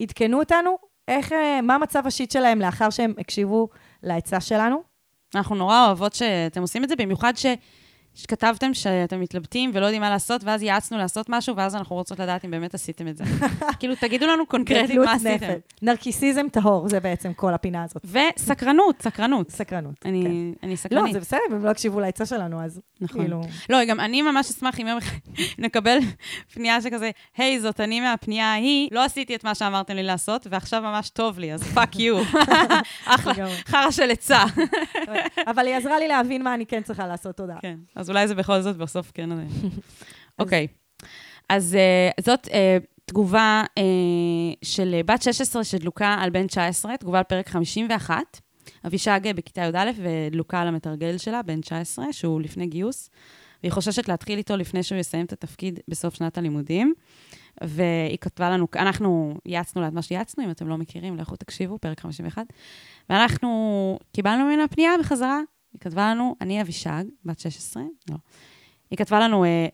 עדכנו 0.02 0.38
אותנו 0.38 0.87
איך, 1.08 1.32
uh, 1.32 1.62
מה 1.62 1.78
מצב 1.78 2.06
השיט 2.06 2.30
שלהם 2.30 2.60
לאחר 2.60 2.90
שהם 2.90 3.14
הקשיבו 3.18 3.68
לעצה 4.02 4.40
שלנו. 4.40 4.82
אנחנו 5.34 5.56
נורא 5.56 5.86
אוהבות 5.86 6.14
שאתם 6.14 6.60
עושים 6.62 6.84
את 6.84 6.88
זה, 6.88 6.96
במיוחד 6.96 7.32
ש... 7.36 7.46
שכתבתם 8.18 8.74
שאתם 8.74 9.20
מתלבטים 9.20 9.70
ולא 9.74 9.86
יודעים 9.86 10.02
מה 10.02 10.10
לעשות, 10.10 10.44
ואז 10.44 10.62
יעצנו 10.62 10.98
לעשות 10.98 11.26
משהו, 11.28 11.56
ואז 11.56 11.74
אנחנו 11.74 11.96
רוצות 11.96 12.18
לדעת 12.20 12.44
אם 12.44 12.50
באמת 12.50 12.74
עשיתם 12.74 13.08
את 13.08 13.16
זה. 13.16 13.24
כאילו, 13.80 13.94
תגידו 14.00 14.26
לנו 14.26 14.46
קונקרטית 14.46 14.96
מה 14.96 15.12
עשיתם. 15.12 15.46
נרקיסיזם 15.82 16.48
טהור, 16.52 16.88
זה 16.88 17.00
בעצם 17.00 17.32
כל 17.32 17.54
הפינה 17.54 17.84
הזאת. 17.84 18.04
וסקרנות, 18.04 19.02
סקרנות. 19.02 19.50
סקרנות. 19.50 19.94
כן. 20.00 20.08
אני 20.08 20.54
לא, 20.62 20.76
סקרנית. 20.76 21.12
זה 21.12 21.20
בסדר, 21.20 21.40
הם 21.50 21.64
לא 21.64 21.70
הקשיבו 21.70 22.00
לעצה 22.00 22.26
שלנו, 22.26 22.64
אז 22.64 22.80
נכון. 23.00 23.20
כאילו... 23.20 23.40
לא, 23.70 23.84
גם 23.84 24.00
אני 24.00 24.22
ממש 24.22 24.50
אשמח 24.50 24.80
אם 24.80 24.86
יום 24.86 24.98
אחד 24.98 25.16
נקבל 25.64 25.98
פנייה 26.54 26.80
שכזה, 26.80 27.10
היי, 27.36 27.60
זאת 27.60 27.80
אני 27.80 28.00
מהפנייה 28.00 28.52
ההיא, 28.52 28.88
לא 28.92 29.04
עשיתי 29.04 29.34
את 29.34 29.44
מה 29.44 29.54
שאמרתם 29.54 29.94
לי 29.94 30.02
לעשות, 30.02 30.46
ועכשיו 30.50 30.82
ממש 30.82 31.10
טוב 31.10 31.38
לי, 31.38 31.52
אז 31.52 31.62
fuck 31.62 31.98
you. 31.98 32.22
אחלה. 33.04 33.46
חרא 33.66 33.90
של 33.90 34.10
עצה. 34.10 34.44
אבל 35.46 35.66
היא 35.66 35.74
עזרה 35.74 35.98
לי 35.98 36.08
להבין 36.08 36.42
מה 36.42 36.54
אני 36.54 36.66
כן 36.66 36.82
צריכה 36.82 37.06
לעשות, 37.06 37.36
תודה. 37.36 37.56
כן, 37.62 37.76
אז 37.96 38.07
אולי 38.08 38.28
זה 38.28 38.34
בכל 38.34 38.60
זאת 38.60 38.76
בסוף 38.76 39.10
כן. 39.14 39.30
אוקיי. 40.38 40.66
אז 41.48 41.74
אה, 41.74 42.10
זאת 42.20 42.48
אה, 42.52 42.78
תגובה 43.04 43.64
אה, 43.78 43.82
של 44.62 45.00
בת 45.06 45.22
16 45.22 45.64
שדלוקה 45.64 46.16
על 46.20 46.30
בן 46.30 46.46
19, 46.46 46.96
תגובה 46.96 47.18
על 47.18 47.24
פרק 47.24 47.48
51. 47.48 48.40
אבישג 48.86 49.20
בכיתה 49.36 49.60
י"א 49.60 49.90
ודלוקה 49.96 50.60
על 50.60 50.68
המתרגל 50.68 51.18
שלה, 51.18 51.42
בן 51.42 51.60
19, 51.60 52.12
שהוא 52.12 52.40
לפני 52.40 52.66
גיוס, 52.66 53.10
והיא 53.62 53.72
חוששת 53.72 54.08
להתחיל 54.08 54.38
איתו 54.38 54.56
לפני 54.56 54.82
שהוא 54.82 54.98
יסיים 54.98 55.26
את 55.26 55.32
התפקיד 55.32 55.80
בסוף 55.88 56.14
שנת 56.14 56.38
הלימודים. 56.38 56.94
והיא 57.64 58.18
כתבה 58.20 58.50
לנו, 58.50 58.66
אנחנו 58.76 59.34
יעצנו 59.46 59.82
לה 59.82 59.88
את 59.88 59.92
מה 59.92 60.02
שיעצנו, 60.02 60.44
אם 60.44 60.50
אתם 60.50 60.68
לא 60.68 60.78
מכירים, 60.78 61.16
לכו 61.16 61.36
תקשיבו, 61.36 61.78
פרק 61.78 62.00
51. 62.00 62.46
ואנחנו 63.10 63.98
קיבלנו 64.12 64.44
ממנה 64.44 64.68
פנייה 64.68 64.90
בחזרה. 65.00 65.40
היא 65.72 65.80
כתבה 65.80 66.10
לנו, 66.10 66.36
אני 66.40 66.62
אבישג, 66.62 67.04
בת 67.24 67.40
16, 67.40 67.82
לא. 68.10 68.16
היא 68.90 68.98
כתבה 68.98 69.20
לנו, 69.20 69.44
אה, 69.44 69.66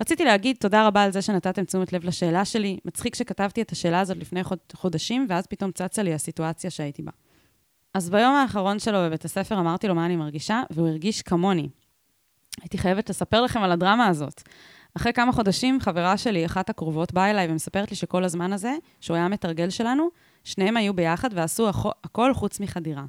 רציתי 0.00 0.24
להגיד 0.24 0.56
תודה 0.60 0.86
רבה 0.86 1.02
על 1.02 1.12
זה 1.12 1.22
שנתתם 1.22 1.64
תשומת 1.64 1.92
לב 1.92 2.04
לשאלה 2.04 2.44
שלי. 2.44 2.78
מצחיק 2.84 3.14
שכתבתי 3.14 3.62
את 3.62 3.72
השאלה 3.72 4.00
הזאת 4.00 4.16
לפני 4.16 4.44
חוד, 4.44 4.58
חודשים, 4.74 5.26
ואז 5.28 5.46
פתאום 5.46 5.72
צצה 5.72 6.02
לי 6.02 6.14
הסיטואציה 6.14 6.70
שהייתי 6.70 7.02
בה. 7.02 7.12
אז 7.94 8.10
ביום 8.10 8.34
האחרון 8.34 8.78
שלו 8.78 8.98
בבית 8.98 9.24
הספר 9.24 9.60
אמרתי 9.60 9.88
לו 9.88 9.94
מה 9.94 10.06
אני 10.06 10.16
מרגישה, 10.16 10.62
והוא 10.70 10.88
הרגיש 10.88 11.22
כמוני. 11.22 11.68
הייתי 12.62 12.78
חייבת 12.78 13.10
לספר 13.10 13.42
לכם 13.42 13.60
על 13.62 13.72
הדרמה 13.72 14.06
הזאת. 14.06 14.42
אחרי 14.96 15.12
כמה 15.12 15.32
חודשים, 15.32 15.80
חברה 15.80 16.16
שלי, 16.16 16.46
אחת 16.46 16.70
הקרובות, 16.70 17.12
באה 17.12 17.30
אליי 17.30 17.48
ומספרת 17.50 17.90
לי 17.90 17.96
שכל 17.96 18.24
הזמן 18.24 18.52
הזה, 18.52 18.74
שהוא 19.00 19.16
היה 19.16 19.28
מתרגל 19.28 19.70
שלנו, 19.70 20.08
שניהם 20.44 20.76
היו 20.76 20.94
ביחד 20.94 21.28
ועשו 21.32 21.70
הכ- 21.70 21.94
הכל 22.04 22.34
חוץ 22.34 22.60
מחדירה. 22.60 23.04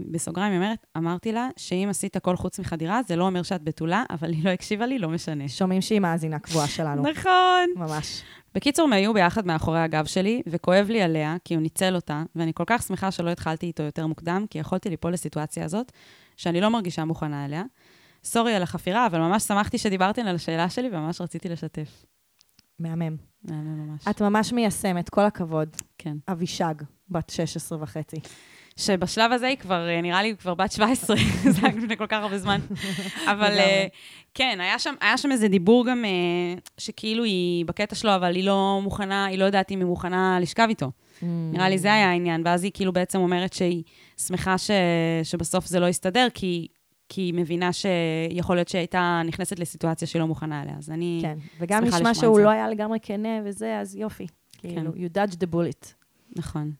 בסוגריים, 0.00 0.52
היא 0.52 0.60
אומרת, 0.60 0.86
אמרתי 0.96 1.32
לה 1.32 1.48
שאם 1.56 1.86
עשית 1.90 2.16
הכל 2.16 2.36
חוץ 2.36 2.58
מחדירה, 2.58 3.02
זה 3.02 3.16
לא 3.16 3.26
אומר 3.26 3.42
שאת 3.42 3.62
בתולה, 3.62 4.04
אבל 4.10 4.32
היא 4.32 4.44
לא 4.44 4.50
הקשיבה 4.50 4.86
לי, 4.86 4.98
לא 4.98 5.08
משנה. 5.08 5.48
שומעים 5.48 5.80
שהיא 5.80 6.00
מאזינה 6.00 6.38
קבועה 6.38 6.66
שלנו. 6.66 7.02
נכון. 7.10 7.68
ממש. 7.76 8.22
בקיצור, 8.54 8.84
הם 8.86 8.92
היו 8.92 9.14
ביחד 9.14 9.46
מאחורי 9.46 9.80
הגב 9.80 10.04
שלי, 10.04 10.42
וכואב 10.46 10.86
לי 10.90 11.02
עליה, 11.02 11.36
כי 11.44 11.54
הוא 11.54 11.62
ניצל 11.62 11.94
אותה, 11.94 12.22
ואני 12.36 12.52
כל 12.54 12.64
כך 12.66 12.82
שמחה 12.82 13.10
שלא 13.10 13.30
התחלתי 13.30 13.66
איתו 13.66 13.82
יותר 13.82 14.06
מוקדם, 14.06 14.44
כי 14.50 14.58
יכולתי 14.58 14.90
ליפול 14.90 15.12
לסיטואציה 15.12 15.64
הזאת, 15.64 15.92
שאני 16.36 16.60
לא 16.60 16.68
מרגישה 16.68 17.04
מוכנה 17.04 17.44
אליה. 17.44 17.62
סורי 18.24 18.54
על 18.54 18.62
החפירה, 18.62 19.06
אבל 19.06 19.18
ממש 19.18 19.42
שמחתי 19.42 19.78
שדיברתן 19.78 20.26
על 20.26 20.34
השאלה 20.34 20.70
שלי, 20.70 20.88
וממש 20.92 21.20
רציתי 21.20 21.48
לשתף. 21.48 22.04
מהמם. 22.78 23.16
מהמם 23.44 23.88
ממש. 23.88 24.08
את 24.10 24.22
ממש 24.22 24.52
מיישמת, 24.52 25.08
כל 25.08 25.24
הכבוד. 25.24 25.68
כן. 25.98 26.16
אבישג, 26.28 26.74
בת 27.08 27.30
16 27.30 27.82
וחצי. 27.82 28.16
שבשלב 28.76 29.32
הזה 29.32 29.46
היא 29.46 29.56
כבר, 29.56 29.88
אה, 29.88 30.00
נראה 30.00 30.22
לי, 30.22 30.34
כבר 30.36 30.54
בת 30.54 30.72
17, 30.72 31.16
זה 31.54 31.60
היה 31.62 31.76
לפני 31.76 31.96
כל 31.96 32.06
כך 32.06 32.22
הרבה 32.22 32.38
זמן. 32.38 32.60
אבל. 33.32 33.58
אה, 33.58 33.86
כן, 34.34 34.58
היה 34.60 34.78
שם, 34.78 34.94
היה 35.00 35.16
שם 35.16 35.32
איזה 35.32 35.48
דיבור 35.48 35.86
גם, 35.86 36.04
אה, 36.04 36.10
שכאילו 36.78 37.24
היא 37.24 37.64
בקטע 37.64 37.94
שלו, 37.94 38.16
אבל 38.16 38.34
היא 38.34 38.44
לא 38.44 38.80
מוכנה, 38.82 39.24
היא 39.24 39.38
לא 39.38 39.44
יודעת 39.44 39.72
אם 39.72 39.78
היא 39.78 39.86
מוכנה 39.86 40.38
לשכב 40.40 40.66
איתו. 40.68 40.90
נראה 41.22 41.68
לי 41.68 41.78
זה 41.78 41.92
היה 41.92 42.10
העניין, 42.10 42.42
ואז 42.44 42.64
היא 42.64 42.72
כאילו 42.74 42.92
בעצם 42.92 43.18
אומרת 43.18 43.52
שהיא 43.52 43.82
שמחה 44.16 44.58
ש, 44.58 44.70
שבסוף 45.22 45.66
זה 45.66 45.80
לא 45.80 45.86
יסתדר, 45.86 46.28
כי, 46.34 46.68
כי 47.08 47.20
היא 47.20 47.34
מבינה 47.34 47.70
שיכול 47.72 48.56
להיות 48.56 48.68
שהיא 48.68 48.78
הייתה 48.78 49.22
נכנסת 49.24 49.58
לסיטואציה 49.58 50.08
שהיא 50.08 50.20
לא 50.20 50.26
מוכנה 50.26 50.62
אליה. 50.62 50.74
אז 50.78 50.90
אני... 50.90 51.18
כן, 51.22 51.38
וגם 51.60 51.84
שמחה 51.84 51.96
נשמע 51.96 52.10
לשמוע 52.10 52.10
את 52.10 52.16
שהוא 52.16 52.34
זה. 52.34 52.40
כן. 52.40 52.46
לא 52.46 52.50
היה 52.50 52.68
לגמרי 52.68 52.98
כנה 53.02 53.40
וזה, 53.44 53.78
אז 53.78 53.96
יופי. 53.96 54.26
כאילו, 54.58 54.90
you 54.90 55.16
dodged 55.16 55.36
the 55.36 55.54
bullet. 55.54 55.92
נכון, 56.36 56.72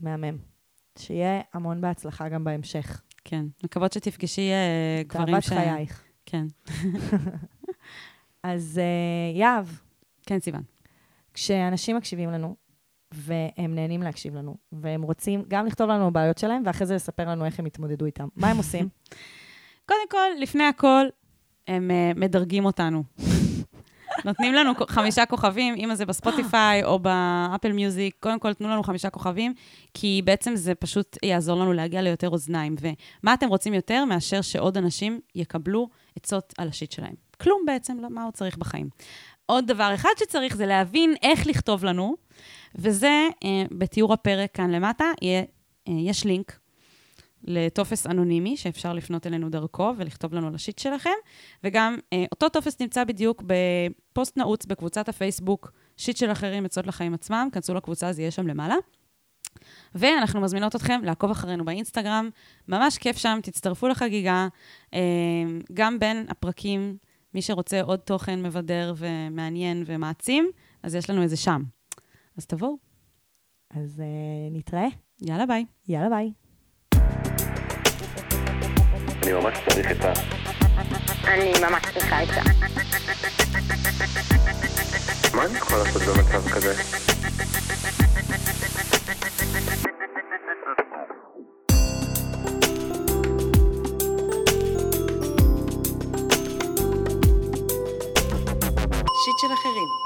מהמם. 0.00 0.55
שיהיה 0.98 1.40
המון 1.52 1.80
בהצלחה 1.80 2.28
גם 2.28 2.44
בהמשך. 2.44 3.02
כן. 3.24 3.46
מקוות 3.64 3.92
שתפגשי 3.92 4.50
אה, 4.50 5.02
גברים 5.06 5.26
תאוות 5.26 5.42
ש... 5.44 5.48
חייך. 5.48 6.02
כן. 6.26 6.46
אז 8.42 8.80
אה, 8.82 9.38
יהב, 9.38 9.66
כן, 10.26 10.40
סיוון. 10.40 10.62
כשאנשים 11.34 11.96
מקשיבים 11.96 12.30
לנו, 12.30 12.56
והם 13.14 13.74
נהנים 13.74 14.02
להקשיב 14.02 14.34
לנו, 14.34 14.56
והם 14.72 15.02
רוצים 15.02 15.44
גם 15.48 15.66
לכתוב 15.66 15.90
לנו 15.90 16.10
בעיות 16.12 16.38
שלהם, 16.38 16.62
ואחרי 16.66 16.86
זה 16.86 16.94
לספר 16.94 17.28
לנו 17.28 17.44
איך 17.44 17.58
הם 17.58 17.66
התמודדו 17.66 18.04
איתם. 18.06 18.28
מה 18.36 18.50
הם 18.50 18.56
עושים? 18.56 18.88
קודם 19.88 20.08
כל, 20.10 20.28
לפני 20.40 20.64
הכל, 20.64 21.06
הם 21.68 21.90
uh, 21.90 22.18
מדרגים 22.18 22.64
אותנו. 22.64 23.02
נותנים 24.24 24.54
לנו 24.54 24.72
חמישה 24.88 25.26
כוכבים, 25.26 25.74
אם 25.74 25.94
זה 25.94 26.06
בספוטיפיי 26.06 26.84
או 26.84 26.98
באפל 26.98 27.72
מיוזיק, 27.72 28.16
קודם 28.20 28.38
כל 28.38 28.54
תנו 28.54 28.68
לנו 28.68 28.82
חמישה 28.82 29.10
כוכבים, 29.10 29.54
כי 29.94 30.22
בעצם 30.24 30.56
זה 30.56 30.74
פשוט 30.74 31.16
יעזור 31.22 31.60
לנו 31.60 31.72
להגיע 31.72 32.02
ליותר 32.02 32.28
אוזניים. 32.28 32.74
ומה 32.80 33.34
אתם 33.34 33.48
רוצים 33.48 33.74
יותר 33.74 34.04
מאשר 34.04 34.40
שעוד 34.40 34.76
אנשים 34.76 35.20
יקבלו 35.34 35.88
עצות 36.16 36.54
על 36.58 36.68
השיט 36.68 36.92
שלהם? 36.92 37.14
כלום 37.40 37.62
בעצם, 37.66 37.98
לא, 38.00 38.10
מה 38.10 38.24
עוד 38.24 38.34
צריך 38.34 38.56
בחיים? 38.56 38.88
עוד 39.46 39.66
דבר 39.66 39.94
אחד 39.94 40.10
שצריך 40.18 40.56
זה 40.56 40.66
להבין 40.66 41.14
איך 41.22 41.46
לכתוב 41.46 41.84
לנו, 41.84 42.16
וזה 42.74 43.28
אה, 43.44 43.64
בתיאור 43.70 44.12
הפרק 44.12 44.54
כאן 44.54 44.70
למטה, 44.70 45.04
יהיה, 45.22 45.42
אה, 45.88 45.92
יש 45.92 46.24
לינק 46.24 46.58
לטופס 47.44 48.06
אנונימי 48.06 48.56
שאפשר 48.56 48.92
לפנות 48.92 49.26
אלינו 49.26 49.48
דרכו 49.48 49.92
ולכתוב 49.96 50.34
לנו 50.34 50.46
על 50.46 50.54
ה 50.54 50.59
shit 50.59 50.78
שלכם, 50.78 51.10
וגם 51.64 51.96
אה, 52.12 52.24
אותו 52.32 52.48
טופס 52.48 52.80
נמצא 52.80 53.04
בדיוק 53.04 53.42
בפוסט 53.46 54.36
נעוץ 54.36 54.66
בקבוצת 54.66 55.08
הפייסבוק, 55.08 55.72
שיט 55.96 56.16
של 56.16 56.32
אחרים, 56.32 56.64
עצות 56.64 56.86
לחיים 56.86 57.14
עצמם, 57.14 57.48
כנסו 57.52 57.74
לקבוצה, 57.74 58.12
זה 58.12 58.22
יהיה 58.22 58.30
שם 58.30 58.46
למעלה. 58.46 58.74
ואנחנו 59.94 60.40
מזמינות 60.40 60.76
אתכם 60.76 61.00
לעקוב 61.04 61.30
אחרינו 61.30 61.64
באינסטגרם, 61.64 62.30
ממש 62.68 62.98
כיף 62.98 63.16
שם, 63.16 63.38
תצטרפו 63.42 63.88
לחגיגה. 63.88 64.48
אה, 64.94 65.00
גם 65.74 65.98
בין 65.98 66.26
הפרקים, 66.28 66.96
מי 67.34 67.42
שרוצה 67.42 67.82
עוד 67.82 67.98
תוכן 67.98 68.42
מבדר 68.42 68.94
ומעניין 68.96 69.82
ומעצים, 69.86 70.50
אז 70.82 70.94
יש 70.94 71.10
לנו 71.10 71.24
את 71.24 71.28
זה 71.28 71.36
שם. 71.36 71.62
אז 72.36 72.46
תבואו, 72.46 72.76
אז 73.70 74.02
uh, 74.02 74.56
נתראה. 74.56 74.86
יאללה 75.22 75.46
ביי. 75.46 75.64
יאללה 75.88 76.08
ביי. 76.08 76.32
אני 79.26 79.34
ממש 79.34 79.58
צריך 79.68 79.90
את 79.90 80.04
ה... 80.04 80.12
אני 81.24 81.52
ממש 81.60 81.82
צריכה 81.94 82.18
עצה. 82.18 82.42
מה 85.34 85.44
אני 85.44 85.58
יכול 85.58 85.78
לעשות 85.78 86.02
במצב 86.02 86.48
כזה? 86.50 86.74
שיט 99.24 99.38
של 99.40 99.52
אחרים. 99.54 100.05